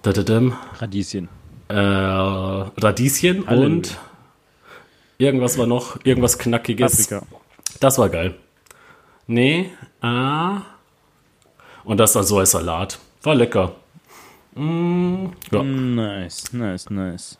dadadam, 0.03 0.57
Radieschen. 0.81 1.29
äh, 1.69 1.75
Radieschen 1.75 3.47
Halleluja. 3.47 3.67
und 3.69 3.99
irgendwas 5.19 5.57
war 5.57 5.67
noch, 5.67 5.99
irgendwas 6.05 6.39
Knackiges. 6.39 7.07
Paprika. 7.09 7.27
Das 7.81 7.99
war 7.99 8.09
geil. 8.09 8.35
Nee, 9.29 9.71
ah. 10.01 10.63
Und 11.85 11.99
das 12.01 12.13
dann 12.15 12.25
so 12.25 12.39
als 12.39 12.51
Salat. 12.51 12.99
War 13.23 13.35
lecker. 13.35 13.75
Mm, 14.55 15.27
ja. 15.53 15.63
Nice, 15.63 16.53
nice, 16.53 16.91
nice. 16.91 17.39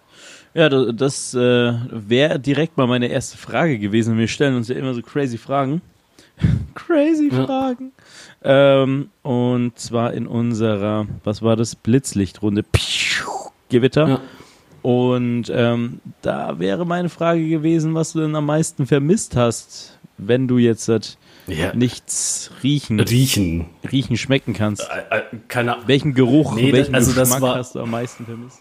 Ja, 0.55 0.69
da- 0.69 0.93
das 0.93 1.35
äh, 1.35 1.73
wäre 1.91 2.39
direkt 2.39 2.77
mal 2.77 2.87
meine 2.87 3.09
erste 3.09 3.37
Frage 3.39 3.79
gewesen. 3.79 4.19
Wir 4.19 4.29
stellen 4.29 4.55
uns 4.57 4.69
ja 4.69 4.77
immer 4.77 4.93
so 4.95 5.03
crazy 5.03 5.39
Fragen. 5.39 5.81
crazy 6.75 7.31
Ja. 7.33 7.47
Fragen. 7.47 7.93
Ähm, 8.43 9.09
und 9.23 9.79
zwar 9.79 10.13
in 10.13 10.27
unserer, 10.27 11.07
was 11.25 11.43
war 11.43 11.57
das? 11.57 11.75
Blitzlichtrunde. 11.75 12.63
Piu, 12.71 13.25
Gewitter. 13.71 14.09
Ja. 14.09 14.21
Und 14.83 15.51
ähm, 15.51 16.01
da 16.23 16.59
wäre 16.59 16.87
meine 16.87 17.09
Frage 17.09 17.49
gewesen, 17.49 17.95
was 17.95 18.13
du 18.13 18.21
denn 18.21 18.37
am 18.37 18.47
meisten 18.47 18.87
vermisst 18.87 19.37
hast, 19.37 19.99
wenn 20.19 20.47
du 20.49 20.59
jetzt 20.59 20.89
halt 20.89 21.19
ja. 21.49 21.75
nichts 21.75 22.51
riechen, 22.63 23.01
Riechen. 23.01 23.67
riechen, 23.91 24.17
schmecken 24.17 24.53
kannst. 24.55 24.83
Äh, 25.11 25.17
äh, 25.19 25.23
keine 25.49 25.75
Ahnung. 25.75 25.89
Welchen 25.89 26.15
Geruch, 26.15 26.55
Nee, 26.55 26.73
welchen 26.73 26.95
also 26.95 27.13
das 27.13 27.29
Geschmack 27.31 27.43
war- 27.43 27.57
hast 27.57 27.75
du 27.75 27.81
am 27.81 27.91
meisten 27.91 28.25
vermisst? 28.25 28.59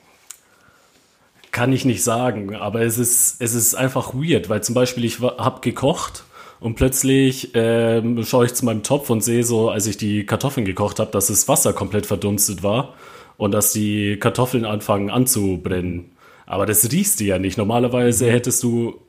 Kann 1.51 1.73
ich 1.73 1.85
nicht 1.85 2.03
sagen, 2.03 2.55
aber 2.55 2.81
es 2.81 2.97
ist, 2.97 3.41
es 3.41 3.53
ist 3.55 3.73
einfach 3.73 4.13
weird, 4.13 4.49
weil 4.49 4.61
zum 4.61 4.75
Beispiel 4.75 5.05
ich 5.05 5.19
habe 5.21 5.61
gekocht 5.61 6.23
und 6.59 6.75
plötzlich 6.75 7.51
ähm, 7.55 8.23
schaue 8.25 8.45
ich 8.45 8.53
zu 8.53 8.65
meinem 8.65 8.83
Topf 8.83 9.09
und 9.09 9.23
sehe 9.23 9.43
so, 9.43 9.69
als 9.69 9.87
ich 9.87 9.97
die 9.97 10.25
Kartoffeln 10.25 10.65
gekocht 10.65 10.99
habe, 10.99 11.09
dass 11.11 11.27
das 11.27 11.47
Wasser 11.47 11.73
komplett 11.73 12.05
verdunstet 12.05 12.61
war 12.63 12.93
und 13.37 13.51
dass 13.53 13.71
die 13.71 14.17
Kartoffeln 14.19 14.65
anfangen 14.65 15.09
anzubrennen. 15.09 16.11
Aber 16.45 16.65
das 16.65 16.91
riechst 16.91 17.19
du 17.19 17.23
ja 17.23 17.39
nicht. 17.39 17.57
Normalerweise 17.57 18.29
hättest 18.31 18.61
du 18.63 19.01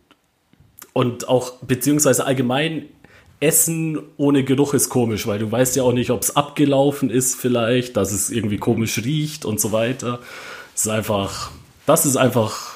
und 0.94 1.28
auch 1.28 1.52
beziehungsweise 1.62 2.24
allgemein 2.24 2.86
Essen 3.40 4.00
ohne 4.16 4.42
Geruch 4.44 4.74
ist 4.74 4.88
komisch, 4.88 5.26
weil 5.26 5.38
du 5.38 5.50
weißt 5.50 5.76
ja 5.76 5.82
auch 5.84 5.92
nicht, 5.92 6.10
ob 6.10 6.22
es 6.22 6.34
abgelaufen 6.34 7.08
ist 7.10 7.36
vielleicht, 7.36 7.96
dass 7.96 8.12
es 8.12 8.30
irgendwie 8.30 8.58
komisch 8.58 8.98
riecht 9.04 9.44
und 9.44 9.60
so 9.60 9.70
weiter. 9.72 10.18
Es 10.74 10.86
ist 10.86 10.90
einfach, 10.90 11.50
das 11.86 12.04
ist 12.04 12.16
einfach, 12.16 12.72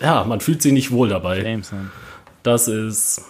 ja, 0.00 0.24
man 0.24 0.40
fühlt 0.40 0.60
sich 0.62 0.72
nicht 0.72 0.90
wohl 0.90 1.08
dabei. 1.08 1.42
Jameson. 1.42 1.90
Das 2.42 2.68
ist, 2.68 3.22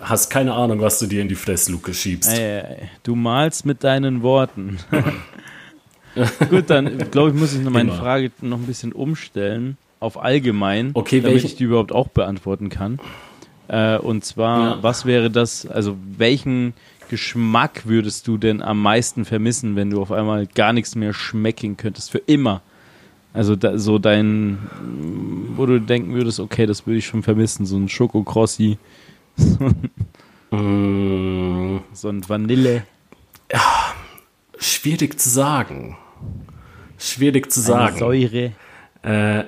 hast 0.00 0.30
keine 0.30 0.54
Ahnung, 0.54 0.80
was 0.80 0.98
du 0.98 1.06
dir 1.06 1.22
in 1.22 1.28
die 1.28 1.36
Fressluke 1.36 1.94
schiebst. 1.94 2.30
Ey, 2.32 2.38
ey, 2.40 2.58
ey, 2.80 2.88
du 3.04 3.14
malst 3.14 3.64
mit 3.64 3.84
deinen 3.84 4.22
Worten. 4.22 4.78
Gut, 6.50 6.68
dann 6.70 7.10
glaube 7.12 7.30
ich, 7.30 7.36
muss 7.36 7.52
ich 7.54 7.60
noch 7.60 7.70
meine 7.70 7.90
Immer. 7.90 7.98
Frage 8.00 8.32
noch 8.42 8.58
ein 8.58 8.66
bisschen 8.66 8.92
umstellen 8.92 9.76
auf 10.00 10.20
allgemein, 10.20 10.90
Okay, 10.94 11.20
damit 11.20 11.34
welchen- 11.34 11.46
ich 11.46 11.56
die 11.56 11.64
überhaupt 11.64 11.92
auch 11.92 12.08
beantworten 12.08 12.68
kann. 12.68 12.98
Äh, 13.70 13.98
und 13.98 14.24
zwar, 14.24 14.76
Ja. 14.76 14.82
was 14.82 15.04
wäre 15.06 15.30
das, 15.30 15.64
also 15.66 15.96
welchen 16.18 16.74
Geschmack 17.08 17.86
würdest 17.86 18.26
du 18.26 18.36
denn 18.36 18.62
am 18.62 18.82
meisten 18.82 19.24
vermissen, 19.24 19.76
wenn 19.76 19.90
du 19.90 20.02
auf 20.02 20.10
einmal 20.12 20.46
gar 20.46 20.72
nichts 20.72 20.94
mehr 20.96 21.12
schmecken 21.12 21.76
könntest, 21.76 22.10
für 22.10 22.18
immer? 22.18 22.62
Also 23.32 23.54
da, 23.54 23.78
so 23.78 24.00
dein, 24.00 24.58
wo 25.54 25.66
du 25.66 25.80
denken 25.80 26.14
würdest, 26.14 26.40
okay, 26.40 26.66
das 26.66 26.84
würde 26.86 26.98
ich 26.98 27.06
schon 27.06 27.22
vermissen, 27.22 27.64
so 27.64 27.76
ein 27.76 27.88
Schokokrossi, 27.88 28.76
Mm, 30.52 31.78
so 31.92 32.08
ein 32.08 32.28
Vanille. 32.28 32.82
schwierig 34.58 35.20
zu 35.20 35.28
sagen. 35.30 35.96
Schwierig 36.98 37.52
zu 37.52 37.60
Eine 37.60 37.66
sagen. 37.66 37.98
Säure. 37.98 38.52
Äh, 39.02 39.44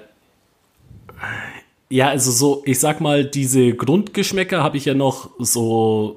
ja, 1.93 2.09
also 2.09 2.31
so, 2.31 2.63
ich 2.65 2.79
sag 2.81 3.01
mal, 3.01 3.25
diese 3.25 3.75
Grundgeschmäcker 3.75 4.63
habe 4.63 4.79
ich 4.79 4.87
ja 4.87 4.95
noch 4.95 5.31
so 5.39 6.17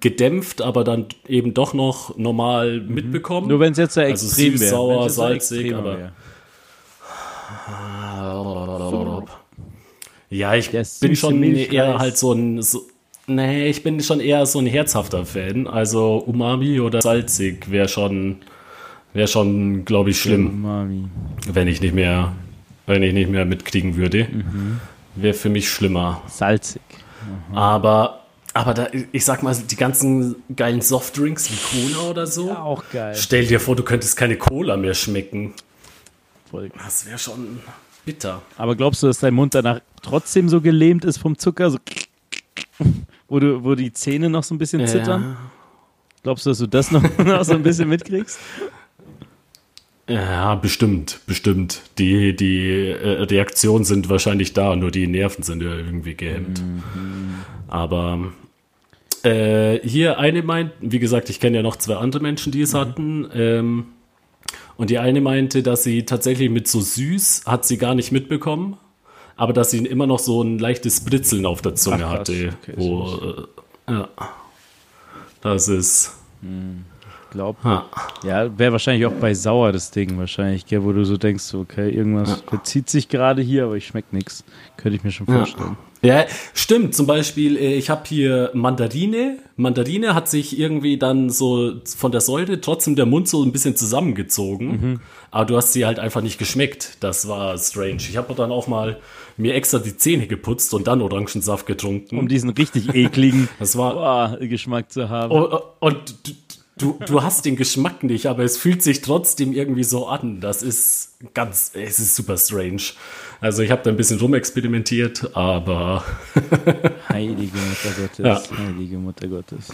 gedämpft, 0.00 0.60
aber 0.62 0.84
dann 0.84 1.06
eben 1.26 1.54
doch 1.54 1.72
noch 1.72 2.16
normal 2.18 2.80
mitbekommen. 2.80 3.48
Nur 3.48 3.60
wenn 3.60 3.72
es 3.72 3.78
jetzt 3.78 3.96
da 3.96 4.02
Also 4.02 4.26
extrem 4.26 4.56
süß, 4.58 4.70
sauer, 4.70 5.08
so 5.08 5.22
salzig, 5.22 5.74
aber- 5.74 5.98
wär. 5.98 6.12
Ja, 10.28 10.54
ich 10.54 10.70
bin 11.00 11.16
schon 11.16 11.38
Milchreis. 11.40 11.72
eher 11.72 11.98
halt 11.98 12.18
so 12.18 12.32
ein. 12.32 12.60
So, 12.60 12.82
nee, 13.26 13.68
ich 13.68 13.82
bin 13.82 14.00
schon 14.00 14.20
eher 14.20 14.44
so 14.44 14.58
ein 14.58 14.66
herzhafter 14.66 15.24
Fan. 15.24 15.66
Also 15.66 16.16
Umami 16.16 16.80
oder 16.80 17.00
salzig 17.00 17.70
wäre 17.70 17.88
schon, 17.88 18.38
wäre 19.14 19.28
schon, 19.28 19.84
glaube 19.84 20.10
ich, 20.10 20.20
schlimm, 20.20 20.48
Umami. 20.48 21.04
wenn 21.52 21.68
ich 21.68 21.80
nicht 21.80 21.94
mehr, 21.94 22.32
wenn 22.86 23.02
ich 23.02 23.14
nicht 23.14 23.30
mehr 23.30 23.44
mitkriegen 23.44 23.96
würde. 23.96 24.26
Mhm. 24.30 24.80
Wäre 25.16 25.34
für 25.34 25.48
mich 25.48 25.70
schlimmer. 25.70 26.22
Salzig. 26.28 26.82
Aber, 27.52 28.20
aber 28.52 28.74
da, 28.74 28.88
ich 29.12 29.24
sag 29.24 29.42
mal, 29.42 29.54
die 29.54 29.76
ganzen 29.76 30.36
geilen 30.54 30.80
Softdrinks 30.80 31.50
wie 31.50 31.88
Cola 31.88 32.10
oder 32.10 32.26
so. 32.26 32.48
Ja, 32.48 32.62
auch 32.62 32.84
geil. 32.92 33.14
Stell 33.16 33.46
dir 33.46 33.58
vor, 33.58 33.76
du 33.76 33.82
könntest 33.82 34.16
keine 34.16 34.36
Cola 34.36 34.76
mehr 34.76 34.94
schmecken. 34.94 35.54
Voll. 36.50 36.70
Das 36.76 37.06
wäre 37.06 37.18
schon 37.18 37.60
bitter. 38.04 38.42
Aber 38.56 38.76
glaubst 38.76 39.02
du, 39.02 39.06
dass 39.06 39.18
dein 39.18 39.34
Mund 39.34 39.54
danach 39.54 39.80
trotzdem 40.02 40.48
so 40.48 40.60
gelähmt 40.60 41.04
ist 41.04 41.18
vom 41.18 41.36
Zucker? 41.38 41.70
So 41.70 41.78
wo, 43.28 43.40
du, 43.40 43.64
wo 43.64 43.74
die 43.74 43.92
Zähne 43.92 44.30
noch 44.30 44.44
so 44.44 44.54
ein 44.54 44.58
bisschen 44.58 44.86
zittern? 44.86 45.36
Glaubst 46.22 46.46
du, 46.46 46.50
dass 46.50 46.58
du 46.58 46.66
das 46.66 46.90
noch, 46.90 47.02
noch 47.18 47.44
so 47.44 47.54
ein 47.54 47.62
bisschen 47.62 47.88
mitkriegst? 47.88 48.38
Ja, 50.08 50.54
bestimmt, 50.54 51.20
bestimmt. 51.26 51.82
Die, 51.98 52.36
die 52.36 52.90
äh, 52.90 53.22
Reaktionen 53.22 53.84
sind 53.84 54.08
wahrscheinlich 54.08 54.52
da, 54.52 54.76
nur 54.76 54.90
die 54.90 55.08
Nerven 55.08 55.42
sind 55.42 55.62
ja 55.62 55.74
irgendwie 55.74 56.14
gehemmt. 56.14 56.62
Aber 57.66 58.32
äh, 59.24 59.80
hier 59.80 60.18
eine 60.18 60.42
meint, 60.42 60.72
wie 60.80 61.00
gesagt, 61.00 61.28
ich 61.28 61.40
kenne 61.40 61.56
ja 61.56 61.62
noch 61.62 61.76
zwei 61.76 61.96
andere 61.96 62.22
Menschen, 62.22 62.52
die 62.52 62.60
es 62.60 62.72
hatten. 62.72 63.28
Ähm, 63.34 63.86
und 64.76 64.90
die 64.90 64.98
eine 64.98 65.20
meinte, 65.20 65.62
dass 65.64 65.82
sie 65.82 66.04
tatsächlich 66.04 66.50
mit 66.50 66.68
so 66.68 66.80
süß 66.80 67.42
hat 67.46 67.64
sie 67.64 67.78
gar 67.78 67.96
nicht 67.96 68.12
mitbekommen, 68.12 68.76
aber 69.34 69.52
dass 69.52 69.70
sie 69.70 69.78
immer 69.78 70.06
noch 70.06 70.20
so 70.20 70.42
ein 70.42 70.58
leichtes 70.58 71.04
Britzeln 71.04 71.46
auf 71.46 71.62
der 71.62 71.74
Zunge 71.74 72.06
Ach, 72.06 72.10
hatte. 72.10 72.54
Okay, 72.62 72.74
wo, 72.76 73.46
äh, 73.88 73.92
ja. 73.92 74.08
Das 75.40 75.68
ist. 75.68 76.12
Glaub. 76.42 76.95
Ha. 77.64 77.86
Ja, 78.24 78.58
wäre 78.58 78.72
wahrscheinlich 78.72 79.06
auch 79.06 79.12
bei 79.12 79.34
sauer 79.34 79.72
das 79.72 79.90
Ding 79.90 80.18
wahrscheinlich, 80.18 80.66
gell, 80.66 80.84
wo 80.84 80.92
du 80.92 81.04
so 81.04 81.16
denkst, 81.16 81.54
okay, 81.54 81.90
irgendwas 81.90 82.42
verzieht 82.48 82.88
sich 82.90 83.08
gerade 83.08 83.42
hier, 83.42 83.64
aber 83.64 83.76
ich 83.76 83.86
schmeck 83.86 84.06
nix. 84.12 84.44
Könnte 84.76 84.96
ich 84.96 85.04
mir 85.04 85.10
schon 85.10 85.26
vorstellen. 85.26 85.76
Ja, 86.02 86.26
stimmt. 86.54 86.94
Zum 86.94 87.06
Beispiel, 87.06 87.56
äh, 87.56 87.74
ich 87.74 87.90
habe 87.90 88.02
hier 88.06 88.50
Mandarine. 88.54 89.38
Mandarine 89.56 90.14
hat 90.14 90.28
sich 90.28 90.58
irgendwie 90.58 90.98
dann 90.98 91.30
so 91.30 91.72
von 91.84 92.12
der 92.12 92.20
Säure 92.20 92.60
trotzdem 92.60 92.94
der 92.96 93.06
Mund 93.06 93.28
so 93.28 93.42
ein 93.42 93.50
bisschen 93.50 93.74
zusammengezogen. 93.76 95.00
Aber 95.30 95.46
du 95.46 95.56
hast 95.56 95.72
sie 95.72 95.86
halt 95.86 95.98
einfach 95.98 96.20
nicht 96.20 96.38
geschmeckt. 96.38 96.98
Das 97.00 97.26
war 97.28 97.56
strange. 97.58 97.96
Ich 97.96 98.16
habe 98.16 98.34
dann 98.34 98.52
auch 98.52 98.66
mal 98.68 99.00
mir 99.36 99.54
extra 99.54 99.78
die 99.78 99.96
Zähne 99.96 100.26
geputzt 100.26 100.72
und 100.74 100.86
dann 100.86 101.02
Orangensaft 101.02 101.66
getrunken. 101.66 102.18
Um 102.18 102.28
diesen 102.28 102.50
richtig 102.50 102.94
ekligen 102.94 103.48
das 103.58 103.76
war 103.76 103.94
boah, 103.94 104.38
Geschmack 104.40 104.92
zu 104.92 105.08
haben. 105.08 105.32
und, 105.32 105.62
und 105.80 106.14
du, 106.76 106.98
du 107.06 107.22
hast 107.22 107.44
den 107.44 107.56
Geschmack 107.56 108.02
nicht, 108.02 108.26
aber 108.26 108.44
es 108.44 108.56
fühlt 108.58 108.82
sich 108.82 109.00
trotzdem 109.00 109.52
irgendwie 109.52 109.84
so 109.84 110.06
an. 110.08 110.40
Das 110.40 110.62
ist 110.62 111.14
ganz, 111.34 111.70
es 111.74 111.98
ist 111.98 112.16
super 112.16 112.36
strange. 112.36 112.82
Also 113.40 113.62
ich 113.62 113.70
habe 113.70 113.82
da 113.82 113.90
ein 113.90 113.96
bisschen 113.96 114.18
rumexperimentiert, 114.18 115.36
aber 115.36 116.04
Heilige 117.08 117.56
Mutter 117.56 118.00
Gottes, 118.00 118.18
Ja. 118.50 118.58
heilige 118.58 118.98
Mutter 118.98 119.28
Gottes. 119.28 119.68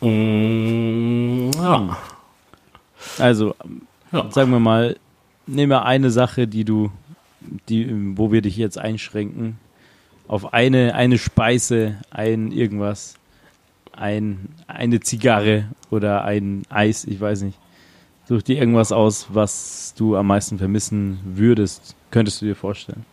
mm, 0.00 1.50
ja. 1.54 1.96
Also, 3.18 3.54
Ja. 4.12 4.30
sagen 4.30 4.50
wir 4.50 4.60
mal, 4.60 4.96
nehmen 5.46 5.70
wir 5.70 5.84
eine 5.84 6.10
Sache, 6.10 6.46
die 6.48 6.64
du, 6.64 6.90
die, 7.68 7.86
wo 8.16 8.32
wir 8.32 8.40
dich 8.42 8.56
jetzt 8.56 8.78
einschränken. 8.78 9.58
Auf 10.26 10.54
eine, 10.54 10.94
eine 10.94 11.18
Speise, 11.18 11.96
ein 12.10 12.50
irgendwas, 12.50 13.14
ein, 13.96 14.48
eine 14.66 15.00
Zigarre 15.00 15.68
oder 15.90 16.24
ein 16.24 16.62
Eis, 16.68 17.04
ich 17.04 17.20
weiß 17.20 17.42
nicht. 17.42 17.58
Such 18.26 18.42
dir 18.42 18.58
irgendwas 18.58 18.90
aus, 18.92 19.26
was 19.32 19.94
du 19.96 20.16
am 20.16 20.26
meisten 20.28 20.58
vermissen 20.58 21.20
würdest. 21.24 21.94
Könntest 22.10 22.40
du 22.40 22.46
dir 22.46 22.56
vorstellen? 22.56 23.04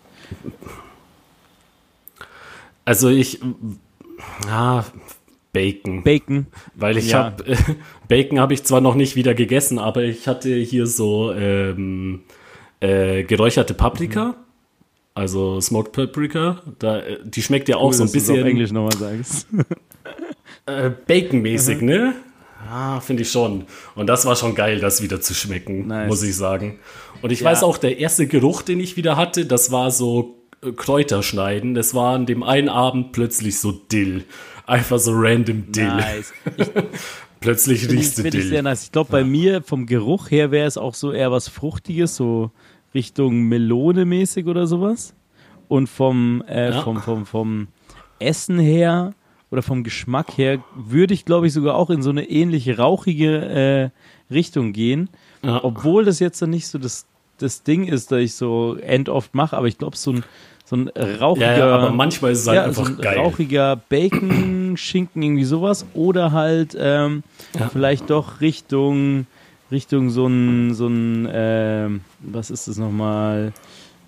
Also 2.86 3.10
ich, 3.10 3.40
ja, 4.48 4.86
Bacon. 5.54 6.04
Bacon. 6.04 6.48
Weil 6.76 6.98
ich 6.98 7.10
Ja. 7.10 7.26
habe, 7.26 7.44
Bacon 8.08 8.40
habe 8.40 8.54
ich 8.54 8.64
zwar 8.64 8.82
noch 8.82 8.96
nicht 8.96 9.16
wieder 9.16 9.34
gegessen, 9.34 9.80
aber 9.80 10.04
ich 10.04 10.28
hatte 10.28 10.56
hier 10.56 10.88
so 10.88 11.34
ähm, 11.34 12.22
äh, 12.80 13.24
geräucherte 13.24 13.74
Paprika, 13.74 14.36
also 15.14 15.60
Smoked 15.60 15.92
Paprika. 15.92 16.62
Da, 16.80 17.00
äh, 17.00 17.18
die 17.24 17.42
schmeckt 17.42 17.68
ja 17.70 17.78
auch 17.78 17.88
Cool, 17.90 17.94
so 17.94 18.04
ein 18.04 18.08
du's 18.12 18.30
auf 18.30 18.36
bisschen 18.36 18.46
Englisch 18.46 18.72
nochmal 18.72 18.98
sagst. 18.98 19.48
äh, 20.66 20.90
Bacon-mäßig, 20.90 21.82
ne? 21.82 22.14
Ja, 22.66 23.00
finde 23.00 23.24
ich 23.24 23.32
schon. 23.32 23.66
Und 23.96 24.08
das 24.08 24.26
war 24.26 24.36
schon 24.36 24.54
geil, 24.56 24.80
das 24.80 25.02
wieder 25.02 25.20
zu 25.20 25.34
schmecken, 25.34 25.88
Nice. 25.88 26.08
muss 26.08 26.24
ich 26.24 26.36
sagen. 26.36 26.80
Und 27.22 27.32
ich 27.32 27.40
Ja. 27.42 27.48
weiß 27.52 27.64
auch, 27.64 27.78
der 27.78 27.98
erste 27.98 28.28
Geruch, 28.28 28.62
den 28.62 28.80
ich 28.80 28.96
wieder 28.98 29.18
hatte, 29.18 29.46
das 29.46 29.72
war 29.72 29.90
so 29.92 30.38
äh, 30.64 30.72
Kräuterschneiden. 30.72 31.74
Das 31.74 31.96
war 31.96 32.14
an 32.16 32.26
dem 32.28 32.44
einen 32.44 32.70
Abend 32.70 33.14
plötzlich 33.14 33.60
so 33.60 33.72
Dill. 33.72 34.26
Einfach 34.68 35.00
so 35.00 35.12
random 35.16 35.72
Dill. 35.72 35.88
Nice. 35.88 36.34
Plötzlich 37.40 37.84
ich, 37.86 37.90
riechst 37.92 38.20
du 38.20 38.24
Dill. 38.30 38.44
sehr 38.44 38.62
nice. 38.62 38.84
Ich 38.84 38.92
glaube, 38.92 39.12
bei 39.12 39.24
mir 39.24 39.64
vom 39.64 39.88
Geruch 39.88 40.30
her 40.30 40.52
wäre 40.52 40.68
es 40.68 40.78
auch 40.78 40.94
so 40.94 41.12
eher 41.12 41.32
was 41.32 41.48
Fruchtiges, 41.48 42.16
so 42.16 42.52
Richtung 42.94 43.44
Melone 43.44 44.06
mäßig 44.06 44.46
oder 44.46 44.68
sowas. 44.68 45.16
Und 45.68 45.88
vom, 45.88 46.44
äh, 46.48 46.70
Ja. 46.72 46.82
vom, 46.84 47.02
vom, 47.02 47.26
vom 47.26 47.68
Essen 48.20 48.60
her 48.60 49.14
oder 49.52 49.62
vom 49.62 49.84
Geschmack 49.84 50.38
her 50.38 50.60
würde 50.76 51.14
ich, 51.14 51.26
glaube 51.26 51.48
ich, 51.48 51.54
sogar 51.54 51.76
auch 51.76 51.90
in 51.90 52.02
so 52.02 52.10
eine 52.10 52.30
ähnliche 52.30 52.78
rauchige 52.78 53.92
äh, 54.30 54.34
Richtung 54.34 54.72
gehen. 54.74 55.10
Ja. 55.44 55.64
Obwohl 55.64 56.06
das 56.06 56.20
jetzt 56.20 56.42
dann 56.42 56.50
nicht 56.52 56.68
so 56.68 56.78
das, 56.80 57.06
das 57.38 57.64
Ding 57.64 57.86
ist, 57.88 58.12
dass 58.12 58.20
ich 58.20 58.34
so 58.36 58.76
end 58.78 59.10
oft 59.10 59.36
mache, 59.36 59.58
aber 59.58 59.68
ich 59.68 59.78
glaube, 59.78 59.98
so 59.98 60.14
ein, 60.14 60.24
so 60.66 60.78
ein 60.78 60.88
rauchiger. 60.88 61.58
Ja, 61.58 61.68
ja, 61.68 61.76
aber 61.76 61.92
manchmal 61.92 62.32
ist 62.32 62.42
es 62.42 62.48
halt 62.48 62.56
ja, 62.58 62.64
einfach 62.64 62.86
so 62.86 62.92
ein 62.94 62.98
geil. 63.02 63.18
rauchiger 63.18 63.76
Bacon, 63.90 64.78
Schinken, 64.78 65.22
irgendwie 65.22 65.44
sowas. 65.44 65.86
Oder 65.94 66.32
halt 66.32 66.78
ähm, 66.80 67.24
Ja. 67.60 67.68
vielleicht 67.70 68.10
doch 68.10 68.40
Richtung, 68.40 69.26
Richtung 69.70 70.10
so 70.12 70.28
ein, 70.28 70.74
so 70.74 70.88
ein 70.88 71.28
ähm, 71.32 72.02
was 72.22 72.52
ist 72.52 72.68
das 72.70 72.78
nochmal? 72.78 73.52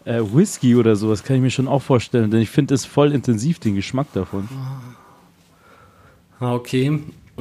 Äh, 0.06 0.20
Whisky 0.22 0.76
oder 0.76 0.98
sowas 0.98 1.24
kann 1.24 1.38
ich 1.38 1.42
mir 1.42 1.50
schon 1.50 1.68
auch 1.70 1.82
vorstellen, 1.82 2.30
denn 2.30 2.42
ich 2.42 2.50
finde 2.50 2.76
es 2.76 2.84
voll 2.86 3.14
intensiv, 3.14 3.60
den 3.60 3.74
Geschmack 3.76 4.08
davon. 4.14 4.50
Ah, 4.54 4.93
Okay. 6.40 7.00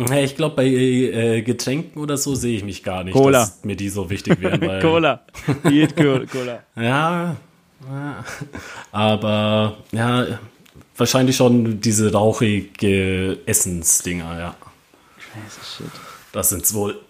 Ja, 0.09 0.16
Ich 0.16 0.37
glaube, 0.37 0.57
bei 0.57 0.66
äh, 0.66 1.42
Getränken 1.42 2.00
oder 2.00 2.16
so 2.16 2.35
sehe 2.35 2.57
ich 2.57 2.64
mich 2.64 2.83
gar 2.83 3.05
nicht, 3.05 3.12
Cola. 3.12 3.40
dass 3.40 3.64
mir 3.64 3.76
die 3.76 3.88
so 3.90 4.09
wichtig 4.09 4.40
wären. 4.40 4.61
Weil, 4.66 4.81
Cola. 4.81 5.24
Diät 5.68 5.94
Cola. 5.96 6.62
Ja, 6.76 7.37
aber 8.90 9.76
ja, 9.92 10.38
wahrscheinlich 10.96 11.37
schon 11.37 11.81
diese 11.81 12.12
rauchige 12.12 13.38
Essensdinger, 13.46 14.38
ja. 14.38 14.57
Shit. 15.76 15.87
Das 16.33 16.50
sind's 16.50 16.72
wohl. 16.74 17.00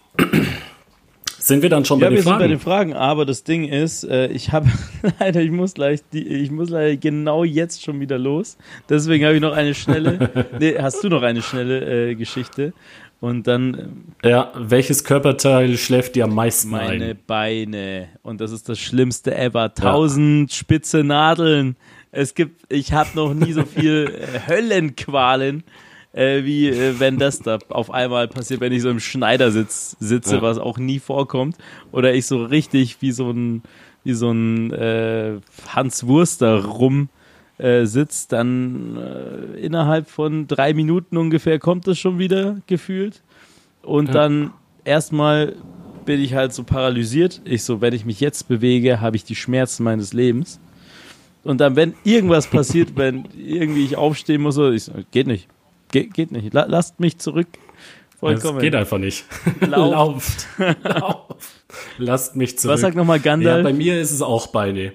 Sind 1.43 1.63
wir 1.63 1.69
dann 1.71 1.85
schon 1.85 1.99
Ja, 2.01 2.07
bei 2.07 2.11
wir 2.13 2.19
den 2.19 2.23
sind 2.23 2.33
bei 2.33 2.39
Fragen? 2.39 2.51
den 2.51 2.61
Fragen, 2.61 2.93
aber 2.95 3.27
das 3.27 3.45
Ding 3.45 3.65
ist, 3.65 4.05
äh, 4.05 4.29
ich 4.29 4.53
habe 4.53 4.69
leider, 5.21 5.41
ich 5.41 5.51
muss 5.51 5.75
gleich, 5.75 6.01
die, 6.13 6.27
ich 6.27 6.51
muss 6.51 6.71
leider 6.71 6.97
genau 6.97 7.45
jetzt 7.45 7.83
schon 7.83 8.01
wieder 8.01 8.19
los. 8.19 8.57
Deswegen 8.89 9.25
habe 9.25 9.35
ich 9.35 9.41
noch 9.41 9.53
eine 9.53 9.75
schnelle, 9.75 10.31
nee, 10.61 10.77
hast 10.79 11.03
du 11.03 11.09
noch 11.09 11.23
eine 11.23 11.43
schnelle 11.43 12.11
äh, 12.11 12.15
Geschichte? 12.15 12.73
Und 13.21 13.47
dann 13.47 14.05
äh, 14.23 14.31
ja, 14.31 14.53
welches 14.57 15.05
Körperteil 15.05 15.77
schläft 15.79 16.17
dir 16.17 16.25
am 16.25 16.35
meisten 16.35 16.71
meine 16.71 17.11
ein? 17.11 17.19
Beine. 17.27 18.09
Und 18.23 18.41
das 18.41 18.51
ist 18.51 18.69
das 18.69 18.81
Schlimmste 18.81 19.37
ever. 19.37 19.73
Tausend 19.75 20.53
spitze 20.53 21.05
Nadeln. 21.05 21.77
Es 22.11 22.35
gibt, 22.35 22.63
ich 22.73 22.93
habe 22.93 23.11
noch 23.15 23.33
nie 23.33 23.53
so 23.53 23.65
viel 23.65 24.13
äh, 24.35 24.49
Höllenqualen. 24.49 25.63
Äh, 26.13 26.45
wie 26.45 26.69
äh, 26.69 26.99
wenn 27.01 27.19
das 27.19 27.39
da 27.41 27.59
auf 27.71 27.91
einmal 27.91 28.29
passiert, 28.29 28.61
wenn 28.61 28.73
ich 28.73 28.83
so 28.83 28.91
im 28.91 29.01
Schneidersitz 29.01 29.97
sitze, 29.99 30.37
Ja. 30.37 30.43
was 30.43 30.59
auch 30.59 30.77
nie 30.79 30.99
vorkommt, 30.99 31.57
oder 31.91 32.13
ich 32.15 32.27
so 32.27 32.45
richtig 32.45 33.01
wie 33.01 33.13
so 33.13 33.31
ein 33.31 33.63
wie 34.05 34.13
so 34.15 34.31
ein 34.31 34.73
äh, 34.73 35.39
Hans 35.69 36.07
Wurster 36.07 36.65
rum 36.65 37.09
äh, 37.59 37.87
sitzt, 37.87 38.33
dann 38.33 38.97
äh, 38.97 39.61
innerhalb 39.61 40.11
von 40.11 40.49
drei 40.49 40.75
Minuten 40.75 41.17
ungefähr 41.17 41.59
kommt 41.61 41.87
es 41.89 41.99
schon 42.01 42.19
wieder 42.19 42.57
gefühlt. 42.67 43.23
Und 43.83 44.09
Ja. 44.09 44.15
dann 44.15 44.51
erstmal 44.85 45.55
bin 46.05 46.21
ich 46.21 46.35
halt 46.35 46.53
so 46.53 46.65
paralysiert. 46.65 47.41
Ich 47.45 47.63
so, 47.63 47.81
wenn 47.81 47.95
ich 47.95 48.05
mich 48.05 48.19
jetzt 48.21 48.49
bewege, 48.49 49.01
habe 49.01 49.15
ich 49.17 49.23
die 49.25 49.37
Schmerzen 49.37 49.85
meines 49.85 50.13
Lebens. 50.13 50.59
Und 51.45 51.61
dann, 51.61 51.77
wenn 51.77 51.95
irgendwas 52.05 52.49
passiert, 52.49 52.91
wenn 52.97 53.25
irgendwie 53.39 53.85
ich 53.85 53.97
aufstehen 53.97 54.43
muss, 54.43 54.57
so, 54.57 54.71
ich 54.73 54.85
so, 54.85 54.93
geht 55.13 55.29
nicht. 55.29 55.49
Ge 55.93 56.07
geht 56.07 56.33
nicht. 56.33 56.53
La 56.53 56.65
lasst 56.65 56.99
mich 56.99 57.19
zurück. 57.19 57.47
Das 57.53 58.19
Vollkommen. 58.19 58.61
geht 58.61 58.75
einfach 58.75 58.99
nicht. 58.99 59.25
Lauft. 59.61 60.47
Lauft. 60.59 60.77
Lauft. 60.85 61.47
Lasst 61.99 62.37
mich 62.37 62.59
zurück. 62.59 62.75
Was 62.75 62.81
sagt 62.81 62.97
nochmal 62.97 63.19
ja, 63.19 63.23
Gandalf? 63.23 63.63
bei 63.65 63.73
mir 63.73 64.01
ist 64.01 64.11
es 64.11 64.23
auch 64.23 64.49
Beine. 64.49 64.93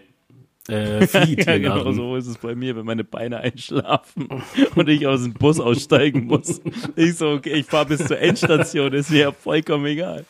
Äh, 0.70 1.08
Feed, 1.08 1.46
Ja, 1.46 1.58
genau 1.58 1.92
so 1.94 2.16
ist 2.18 2.28
es 2.28 2.38
bei 2.38 2.56
mir, 2.56 2.76
wenn 2.76 2.86
meine 2.86 3.04
Beine 3.06 3.38
einschlafen 3.40 4.28
und 4.76 4.90
ich 4.90 5.08
aus 5.08 5.24
dem 5.24 5.34
Bus 5.34 5.60
aussteigen 5.62 6.26
muss. 6.26 6.62
Ich 6.96 7.16
so, 7.16 7.30
okay, 7.32 7.54
ich 7.54 7.66
fahre 7.66 7.86
bis 7.86 8.06
zur 8.06 8.20
Endstation, 8.20 8.92
ist 8.94 9.10
mir 9.12 9.20
ja 9.20 9.32
vollkommen 9.32 9.86
egal. 9.86 10.26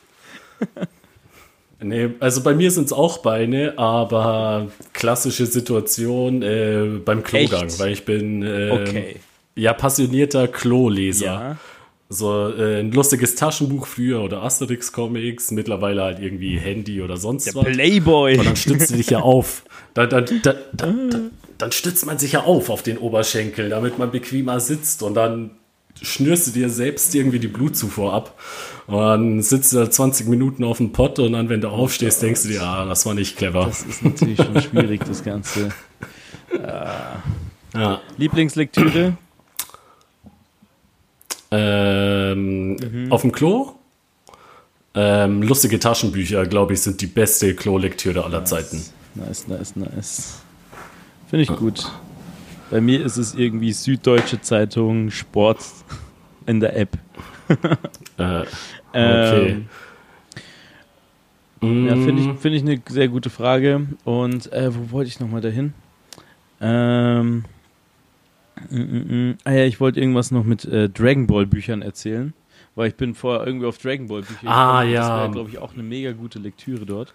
Nee, 1.79 2.09
also 2.19 2.41
bei 2.41 2.55
mir 2.55 2.71
sind 2.71 2.85
es 2.85 2.93
auch 2.93 3.19
Beine, 3.19 3.73
aber 3.77 4.67
klassische 4.93 5.45
Situation 5.45 6.41
äh, 6.41 6.99
beim 7.05 7.21
Klogang, 7.23 7.67
Echt? 7.67 7.79
weil 7.79 7.91
ich 7.93 8.03
bin 8.05 8.41
äh, 8.43 8.71
Okay. 8.71 9.15
Ja 9.57 9.73
passionierter 9.73 10.47
Kloleser. 10.47 11.25
Ja. 11.25 11.57
So 12.09 12.49
äh, 12.49 12.79
ein 12.79 12.93
lustiges 12.93 13.35
Taschenbuch 13.35 13.85
früher 13.85 14.21
oder 14.21 14.41
Asterix-Comics, 14.43 15.51
mittlerweile 15.51 16.03
halt 16.03 16.19
irgendwie 16.19 16.57
Handy 16.57 17.01
oder 17.01 17.17
sonst 17.17 17.53
was. 17.53 17.65
Playboy. 17.65 18.37
Und 18.37 18.45
dann 18.45 18.55
stützt 18.55 18.91
du 18.91 18.95
dich 18.95 19.09
ja 19.09 19.19
auf. 19.19 19.63
Dann, 19.93 20.11
dann, 20.11 20.25
dann, 20.43 20.55
dann, 20.73 21.31
dann, 21.57 21.71
stützt 21.71 22.05
man 22.05 22.19
sich 22.19 22.33
ja 22.33 22.43
auf 22.43 22.69
auf 22.69 22.83
den 22.83 22.99
Oberschenkel, 22.99 23.69
damit 23.69 23.97
man 23.97 24.11
bequemer 24.11 24.59
sitzt 24.59 25.01
und 25.01 25.15
dann 25.15 25.49
schnürst 25.99 26.45
du 26.45 26.51
dir 26.51 26.69
selbst 26.69 27.15
irgendwie 27.15 27.39
die 27.39 27.47
Blutzufuhr 27.47 28.13
ab. 28.13 28.37
Und 28.85 28.99
dann 28.99 29.41
sitzt 29.41 29.73
du 29.73 29.77
da 29.77 29.89
20 29.89 30.27
Minuten 30.27 30.63
auf 30.63 30.77
dem 30.77 30.91
Pott 30.91 31.17
und 31.17 31.33
dann, 31.33 31.49
wenn 31.49 31.61
du 31.61 31.69
aufstehst, 31.69 32.21
denkst 32.21 32.43
du 32.43 32.49
dir, 32.49 32.61
ah, 32.61 32.85
das 32.85 33.07
war 33.07 33.15
nicht 33.15 33.37
clever. 33.37 33.65
Das 33.65 33.81
ist 33.81 34.03
natürlich 34.03 34.37
schon 34.37 34.61
schwierig, 34.61 35.01
das 35.03 35.23
Ganze. 35.23 35.69
Ja. 37.73 38.01
Lieblingslektüre? 38.17 39.17
Ähm, 41.51 42.75
Mhm. 42.75 43.11
Auf 43.11 43.21
dem 43.21 43.31
Klo? 43.31 43.73
Ähm, 44.93 45.43
lustige 45.43 45.79
Taschenbücher, 45.79 46.45
glaube 46.47 46.73
ich, 46.73 46.81
sind 46.81 47.01
die 47.01 47.07
beste 47.07 47.53
Klolektüre 47.55 48.23
aller 48.23 48.45
Zeiten. 48.45 48.83
Nice, 49.15 49.47
nice, 49.47 49.75
nice. 49.75 50.41
Finde 51.29 51.43
ich 51.43 51.49
gut. 51.49 51.91
Bei 52.71 52.81
mir 52.81 53.05
ist 53.05 53.17
es 53.17 53.33
irgendwie 53.35 53.71
Süddeutsche 53.73 54.41
Zeitung, 54.41 55.11
Sport 55.11 55.59
in 56.45 56.59
der 56.59 56.75
App. 56.77 56.97
Äh, 58.17 58.43
Ähm, 58.93 59.67
Mm, 61.61 61.87
Ja, 61.87 61.95
finde 61.95 62.21
ich, 62.21 62.39
find 62.39 62.55
ich 62.55 62.61
eine 62.61 62.79
sehr 62.87 63.07
gute 63.07 63.29
Frage. 63.29 63.87
Und 64.05 64.51
äh, 64.53 64.73
wo 64.75 64.91
wollte 64.91 65.09
ich 65.09 65.19
nochmal 65.19 65.41
dahin? 65.41 65.73
Ähm. 66.61 67.45
Ah 69.45 69.51
ja, 69.51 69.65
ich 69.65 69.79
wollte 69.79 69.99
irgendwas 69.99 70.31
noch 70.31 70.43
mit 70.43 70.65
äh, 70.65 70.89
Dragon 70.89 71.27
Ball 71.27 71.45
Büchern 71.45 71.81
erzählen, 71.81 72.33
weil 72.75 72.89
ich 72.89 72.95
bin 72.95 73.15
vorher 73.15 73.45
irgendwie 73.45 73.65
auf 73.67 73.77
Dragon 73.77 74.07
Ball 74.07 74.21
Bücher 74.21 74.39
Ah, 74.45 74.81
gekommen. 74.83 74.95
Das 74.95 75.07
ja. 75.07 75.17
wäre, 75.21 75.31
glaube 75.31 75.49
ich, 75.49 75.57
auch 75.59 75.73
eine 75.73 75.83
mega 75.83 76.11
gute 76.11 76.39
Lektüre 76.39 76.85
dort. 76.85 77.13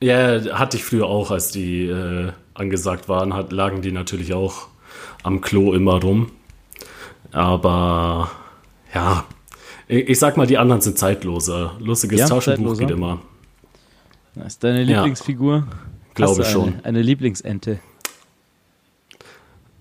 Ja, 0.00 0.40
hatte 0.58 0.76
ich 0.76 0.84
früher 0.84 1.06
auch, 1.06 1.30
als 1.32 1.50
die 1.50 1.86
äh, 1.86 2.30
angesagt 2.54 3.08
waren, 3.08 3.34
hat, 3.34 3.50
lagen 3.52 3.82
die 3.82 3.90
natürlich 3.92 4.32
auch 4.32 4.68
am 5.24 5.40
Klo 5.40 5.72
immer 5.74 6.00
rum. 6.00 6.30
Aber 7.32 8.30
ja, 8.94 9.24
ich, 9.88 10.08
ich 10.08 10.18
sag 10.18 10.36
mal, 10.36 10.46
die 10.46 10.56
anderen 10.58 10.80
sind 10.80 10.98
zeitloser. 10.98 11.76
Lustiges 11.80 12.20
Ja, 12.20 12.26
Taschenbuch 12.28 12.74
zeitloser. 12.76 12.86
geht 12.86 12.90
immer. 12.96 13.18
Ist 14.46 14.62
deine 14.62 14.82
Ja. 14.82 14.98
Lieblingsfigur? 14.98 15.66
Glaube 16.14 16.38
Hast 16.42 16.54
du 16.54 16.60
schon. 16.60 16.68
Eine, 16.74 16.84
eine 16.84 17.02
Lieblingsente. 17.02 17.80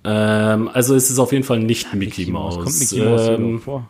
Ähm, 0.04 0.70
also 0.74 0.96
es 0.96 1.10
ist 1.10 1.20
auf 1.20 1.32
jeden 1.32 1.44
Fall 1.44 1.60
nicht 1.60 1.94
Mickey, 1.94 2.30
Mouse. 2.32 2.56
Kommt 2.56 2.80
Mickey 2.80 3.02
Mouse 3.04 3.28
ähm, 3.28 3.60
vor? 3.60 3.90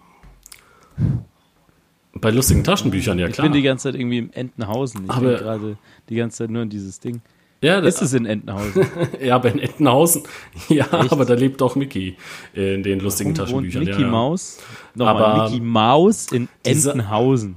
Bei 2.13 2.31
lustigen 2.31 2.63
Taschenbüchern, 2.63 3.19
ja 3.19 3.27
Ich 3.27 3.33
klar. 3.33 3.45
bin 3.45 3.53
die 3.53 3.61
ganze 3.61 3.83
Zeit 3.91 3.99
irgendwie 3.99 4.17
im 4.19 4.31
Entenhausen. 4.33 5.03
Ich 5.05 5.11
Aber- 5.11 5.21
bin 5.29 5.37
gerade 5.37 5.77
die 6.09 6.15
ganze 6.15 6.37
Zeit 6.39 6.49
nur 6.49 6.63
in 6.63 6.69
dieses 6.69 6.99
Ding. 6.99 7.21
ja, 7.61 7.77
Ist 7.79 8.01
es 8.01 8.13
in 8.13 8.25
Entenhausen? 8.25 8.87
ja, 9.23 9.35
aber 9.35 9.51
in 9.51 9.59
Entenhausen. 9.59 10.23
Ja, 10.69 10.87
aber 10.91 11.25
da 11.25 11.35
lebt 11.35 11.61
auch 11.61 11.75
Mickey 11.75 12.17
in 12.53 12.81
den 12.81 12.99
lustigen 12.99 13.37
Warum 13.37 13.51
wohnt 13.53 13.65
Taschenbüchern. 13.71 13.83
Mickey 13.83 14.01
ja, 14.01 14.07
ja. 14.07 14.11
Maus? 14.11 14.57
Nochmal, 14.95 15.23
Aber 15.23 15.43
Mickey 15.51 15.61
Maus 15.63 16.31
in 16.31 16.47
dieser- 16.65 16.91
Entenhausen. 16.93 17.55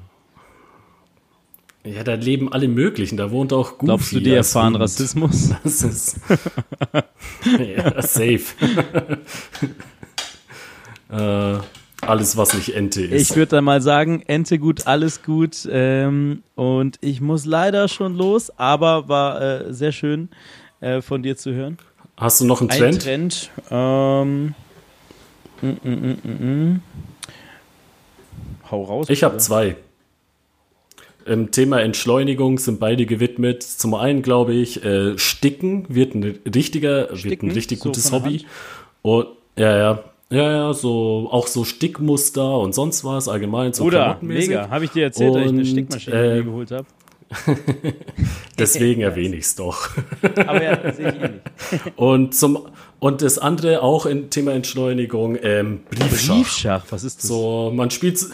Ja, 1.85 2.05
da 2.05 2.15
leben 2.15 2.53
alle 2.53 2.69
möglichen. 2.69 3.17
Da 3.17 3.31
wohnt 3.31 3.53
auch 3.53 3.79
Goofy. 3.79 3.87
Glaubst 3.87 4.13
du, 4.13 4.21
die 4.21 4.35
erfahren 4.35 4.75
Hund. 4.75 4.83
Rassismus? 4.83 5.51
Das 5.65 5.83
ist. 5.83 6.17
ja, 7.77 8.03
safe. 8.03 8.41
äh, 11.11 11.59
alles, 12.03 12.37
was 12.37 12.55
nicht 12.55 12.75
Ente 12.75 13.03
ist. 13.03 13.31
Ich 13.31 13.37
würde 13.37 13.57
dann 13.57 13.65
mal 13.65 13.81
sagen, 13.81 14.23
Ente 14.27 14.59
gut, 14.59 14.87
alles 14.87 15.23
gut. 15.23 15.67
Ähm, 15.71 16.43
und 16.55 16.99
ich 17.01 17.21
muss 17.21 17.47
leider 17.47 17.89
schon 17.89 18.15
los, 18.15 18.51
aber 18.59 19.09
war 19.09 19.41
äh, 19.41 19.73
sehr 19.73 19.93
schön 19.93 20.29
äh, 20.81 21.01
von 21.01 21.23
dir 21.23 21.37
zu 21.37 21.53
hören. 21.53 21.79
Hast 22.17 22.41
du 22.41 22.45
noch 22.45 22.61
einen 22.61 22.71
Ein 22.71 22.79
Trend? 22.79 23.03
Trend. 23.03 23.51
Ähm, 23.71 24.55
mm, 25.63 25.67
mm, 25.83 26.73
mm. 26.73 26.83
Hau 28.71 28.85
raus. 28.85 29.09
Ich 29.09 29.23
habe 29.25 29.39
zwei. 29.39 29.77
Im 31.27 31.51
Thema 31.51 31.81
Entschleunigung 31.81 32.59
sind 32.59 32.81
beide 32.81 33.07
gewidmet. 33.07 33.63
Zum 33.63 33.95
einen 33.95 34.23
glaube 34.23 34.55
ich, 34.55 34.85
äh, 34.85 35.19
Sticken 35.19 35.87
wird 35.89 36.15
ein 36.15 36.39
richtiger, 36.55 37.09
wird 37.11 37.19
Sticken? 37.19 37.49
ein 37.51 37.55
richtig 37.55 37.79
So 37.79 37.85
gutes 37.89 38.11
der 38.11 38.13
Hobby. 38.13 38.45
Und 39.03 39.27
ja, 39.57 39.77
ja, 39.77 40.05
ja, 40.31 40.53
ja, 40.53 40.73
so 40.73 41.29
auch 41.31 41.47
so 41.47 41.65
Stickmuster 41.65 42.59
und 42.59 42.75
sonst 42.75 43.05
was 43.05 43.29
allgemein 43.29 43.73
so 43.73 43.87
klamottenmäßig. 43.87 44.49
mega. 44.51 44.71
Habe 44.71 44.85
ich 44.85 44.91
dir 44.93 45.05
erzählt, 45.05 45.35
dass 45.35 45.43
ich 45.43 45.49
eine 45.49 45.59
Und, 45.59 45.67
Stickmaschine 45.67 46.37
äh, 46.39 46.43
geholt 46.43 46.71
habe? 46.71 46.87
Deswegen 48.59 49.03
erwähne 49.03 49.37
ich 49.37 49.45
es 49.45 49.55
doch. 49.55 49.89
Aber 50.47 50.63
ja, 50.63 50.93
sehe 50.93 51.09
ich 51.09 51.15
eh 51.17 51.29
nicht. 51.29 51.97
Und 51.97 52.35
zum 52.35 52.67
und 53.01 53.23
das 53.23 53.39
andere 53.39 53.83
auch 53.83 54.05
im 54.05 54.29
Thema 54.29 54.53
Entschleunigung 54.53 55.39
ähm, 55.41 55.81
Briefschach. 55.91 56.35
Briefschach, 56.37 56.85
was 56.91 57.03
ist 57.03 57.21
das? 57.21 57.29
So, 57.29 57.73
man 57.75 57.91
spielt, 57.91 58.27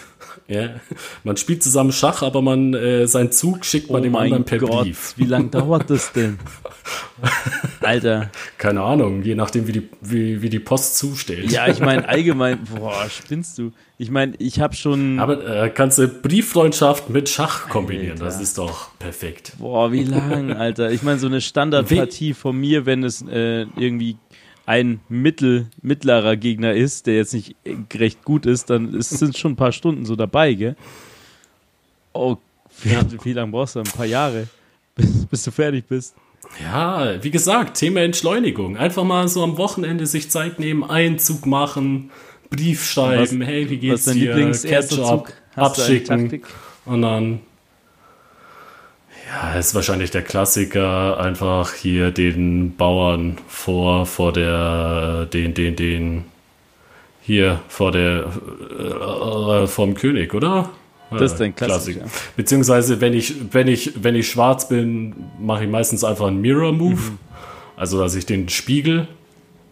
ja, 0.49 0.71
man 1.25 1.37
spielt 1.37 1.63
zusammen 1.63 1.93
Schach, 1.93 2.23
aber 2.23 2.41
man 2.41 2.73
äh, 2.75 3.07
seinen 3.09 3.33
Zug 3.33 3.65
schickt 3.65 3.91
man 3.91 4.01
oh 4.01 4.05
dem 4.05 4.17
anderen 4.17 4.45
per 4.45 4.59
Gott, 4.59 4.85
Brief. 4.85 5.15
wie 5.17 5.25
lange 5.25 5.49
dauert 5.49 5.91
das 5.91 6.13
denn? 6.15 6.39
Alter. 7.81 8.31
Keine 8.59 8.83
Ahnung, 8.83 9.23
je 9.23 9.35
nachdem, 9.35 9.67
wie 9.67 9.73
die, 9.73 9.89
wie, 10.01 10.43
wie 10.43 10.49
die 10.51 10.59
Post 10.59 10.99
zusteht. 10.99 11.51
Ja, 11.51 11.67
ich 11.69 11.81
meine 11.81 12.09
allgemein, 12.09 12.61
boah, 12.65 13.09
spinnst 13.09 13.59
du? 13.59 13.73
Ich 13.99 14.11
meine, 14.11 14.35
ich 14.39 14.61
habe 14.61 14.75
schon, 14.77 15.19
Aber 15.19 15.65
äh, 15.65 15.71
kannst 15.71 15.99
du 15.99 16.07
Brieffreundschaft 16.07 17.09
mit 17.11 17.29
Schach 17.29 17.69
kombinieren, 17.69 18.19
das 18.19 18.35
Alter. 18.35 18.43
ist 18.43 18.59
doch 18.59 18.91
perfekt. 18.99 19.53
boah, 19.59 19.91
wie 19.91 20.05
lang, 20.05 20.53
Alter. 20.53 20.91
Ich 20.91 21.03
meine, 21.03 21.19
so 21.19 21.27
eine 21.27 21.41
Standardpartie 21.41 22.35
von 22.35 22.57
mir, 22.57 22.87
wenn 22.87 23.03
es 23.05 23.23
äh, 23.23 23.63
irgendwie 23.77 24.17
ein 24.67 25.01
mittel, 25.09 25.69
mittlerer 25.81 26.37
Gegner 26.37 26.75
ist, 26.75 27.07
der 27.07 27.15
jetzt 27.17 27.33
nicht 27.33 27.55
recht 27.95 28.25
gut 28.25 28.47
ist, 28.47 28.69
dann 28.69 28.93
ist, 28.95 29.11
sind 29.11 29.37
schon 29.39 29.53
ein 29.53 29.57
paar 29.57 29.73
Stunden 29.73 30.05
so 30.05 30.17
dabei, 30.17 30.53
gell? 30.55 30.77
Oh, 32.13 32.37
wie, 32.83 32.91
Ja. 32.91 33.03
wie 33.23 33.33
lange 33.33 33.53
brauchst 33.53 33.77
du? 33.77 33.81
Ein 33.81 33.85
paar 33.85 34.07
Jahre, 34.07 34.49
bis, 34.95 35.25
bis 35.27 35.43
du 35.45 35.51
fertig 35.51 35.85
bist. 35.89 36.15
Ja, 36.63 37.23
wie 37.23 37.31
gesagt, 37.31 37.77
Thema 37.77 38.01
Entschleunigung. 38.03 38.77
Einfach 38.77 39.05
mal 39.05 39.27
so 39.29 39.43
am 39.43 39.57
Wochenende 39.57 40.07
sich 40.07 40.31
Zeit 40.31 40.59
nehmen, 40.59 40.85
einen 40.85 41.19
Zug 41.19 41.47
machen, 41.47 42.11
Brief 42.51 42.85
schreiben, 42.89 43.41
hey, 43.43 43.69
wie 43.69 43.91
Was 43.91 44.05
geht's 44.05 44.17
dir? 44.17 44.35
Lieblingserster 44.35 44.97
Ketchup 44.97 45.27
Zug? 45.29 45.33
Abschicken 45.57 46.43
und 46.85 47.03
dann 47.03 47.41
ja, 49.27 49.59
ist 49.59 49.75
wahrscheinlich 49.75 50.11
der 50.11 50.23
Klassiker, 50.23 51.19
einfach 51.19 51.73
hier 51.73 52.11
den 52.11 52.77
Bauern 52.77 53.39
vor, 53.49 54.07
vor 54.07 54.33
der, 54.33 55.27
den, 55.27 55.55
den, 55.55 55.77
den, 55.77 56.25
hier 57.23 57.61
vor 57.69 57.93
der, 57.93 58.27
äh, 59.63 59.67
vom 59.67 59.95
König, 59.95 60.33
oder? 60.35 60.71
Das 61.11 61.33
ist 61.33 61.41
Äh, 61.41 61.45
dein 61.45 61.55
Klassiker. 61.57 62.05
Beziehungsweise, 62.37 63.01
wenn 63.01 63.15
ich, 63.15 63.35
wenn 63.53 63.69
ich, 63.69 63.93
wenn 64.03 64.15
ich 64.15 64.29
schwarz 64.31 64.69
bin, 64.69 65.15
mache 65.41 65.65
ich 65.65 65.71
meistens 65.71 66.05
einfach 66.05 66.27
einen 66.27 66.41
Mirror-Move. 66.41 66.95
Mhm. 66.97 67.19
Also, 67.77 67.99
dass 68.01 68.15
ich 68.15 68.27
den 68.27 68.49
spiegel 68.49 69.07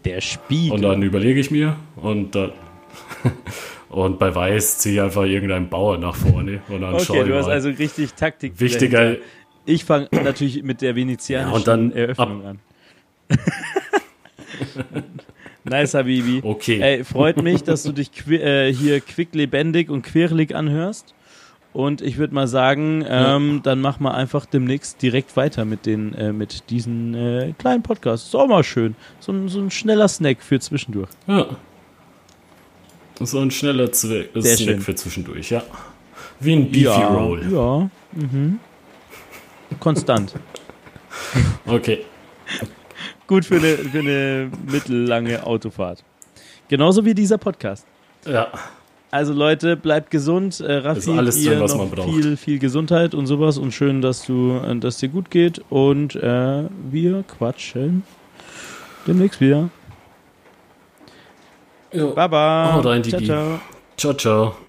Der 0.05 0.21
Spiegel. 0.21 0.73
und 0.73 0.81
dann 0.81 1.01
überlege 1.01 1.39
ich 1.39 1.51
mir 1.51 1.75
und 1.95 2.35
dann. 2.35 2.51
Und 3.89 4.19
bei 4.19 4.33
Weiß 4.35 4.79
ziehe 4.79 4.95
ich 4.95 5.01
einfach 5.01 5.23
irgendeinen 5.23 5.69
Bauer 5.69 5.97
nach 5.97 6.15
vorne 6.15 6.59
und 6.67 6.81
dann 6.81 6.99
schaue 6.99 7.19
Okay, 7.19 7.27
ich 7.27 7.27
du 7.29 7.37
hast 7.37 7.45
mal. 7.45 7.53
also 7.53 7.69
richtig 7.69 8.13
Taktik. 8.15 8.59
Wichtiger, 8.59 8.99
dahinter. 9.03 9.21
Ich 9.65 9.85
fange 9.85 10.07
natürlich 10.11 10.63
mit 10.63 10.81
der 10.81 10.95
venezianischen 10.95 11.51
Ja, 11.51 11.57
und 11.57 11.67
dann 11.67 11.91
Eröffnung 11.91 12.45
an. 12.45 12.59
nice, 15.63 15.93
Habibi. 15.95 16.41
Okay. 16.43 16.79
Ey, 16.81 17.03
freut 17.03 17.41
mich, 17.41 17.63
dass 17.63 17.83
du 17.83 17.91
dich 17.91 18.11
qui 18.11 18.35
äh, 18.35 18.71
hier 18.73 19.01
quicklebendig 19.01 19.89
und 19.89 20.03
quirlig 20.03 20.55
anhörst. 20.55 21.13
Und 21.73 22.01
ich 22.01 22.17
würde 22.17 22.33
mal 22.33 22.47
sagen, 22.47 23.03
ähm, 23.05 23.59
dann 23.63 23.81
mach 23.81 23.99
mal 23.99 24.13
einfach 24.13 24.45
demnächst 24.45 25.01
direkt 25.01 25.35
weiter 25.35 25.65
mit 25.65 25.85
den, 25.85 26.13
äh, 26.13 26.31
mit 26.31 26.69
diesen 26.69 27.13
äh, 27.13 27.53
kleinen 27.57 27.83
Podcasts. 27.83 28.27
Ist 28.27 28.35
auch 28.35 28.47
mal 28.47 28.63
schön. 28.63 28.95
So 29.19 29.33
ein, 29.33 29.49
so 29.49 29.59
ein 29.59 29.71
schneller 29.71 30.07
Snack 30.07 30.41
für 30.41 30.59
zwischendurch. 30.59 31.09
ja. 31.27 31.47
So 33.21 33.39
ein 33.39 33.49
schneller 33.49 33.93
Zwe 33.93 34.27
Sehr 34.35 34.57
Snack 34.57 34.67
schön. 34.75 34.81
für 34.81 34.95
zwischendurch, 34.95 35.49
ja. 35.49 35.63
Wie 36.41 36.51
ein 36.53 36.65
Beefy 36.65 36.83
ja, 36.83 37.07
Roll. 37.07 37.45
Ja. 37.49 37.89
Mhm. 38.11 38.59
Konstant. 39.79 40.33
Okay. 41.65 42.05
Gut 43.27 43.45
für 43.45 43.55
eine, 43.55 43.77
für 43.77 43.99
eine 43.99 44.51
mittellange 44.71 45.45
Autofahrt. 45.45 46.03
Genauso 46.67 47.05
wie 47.05 47.13
dieser 47.13 47.37
Podcast. 47.37 47.85
Ja. 48.25 48.47
Also 49.11 49.33
Leute, 49.33 49.77
bleibt 49.77 50.11
gesund. 50.11 50.59
Äh, 50.59 50.73
Raffi, 50.77 50.99
Ist 50.99 51.09
alles 51.09 51.35
dir 51.35 51.51
drin, 51.51 51.59
was 51.61 51.71
noch 51.71 51.79
man 51.79 51.89
braucht. 51.91 52.09
viel, 52.09 52.37
viel 52.37 52.59
Gesundheit 52.59 53.13
und 53.13 53.27
sowas 53.27 53.57
und 53.57 53.71
schön, 53.71 54.01
dass 54.01 54.25
du, 54.25 54.59
äh, 54.65 54.75
dass 54.77 54.97
dir 54.97 55.09
gut 55.09 55.31
geht 55.31 55.61
und 55.69 56.15
äh, 56.15 56.63
wir 56.91 57.23
quatschen 57.23 58.03
demnächst 59.07 59.39
wieder. 59.39 59.69
Jo. 61.93 62.13
Baba. 62.13 62.73
Haut 62.73 62.85
rein, 62.85 63.03
ciao, 63.03 63.19
Digi. 63.19 63.25
ciao. 63.31 63.59
Ciao, 63.95 64.13
ciao. 64.13 64.55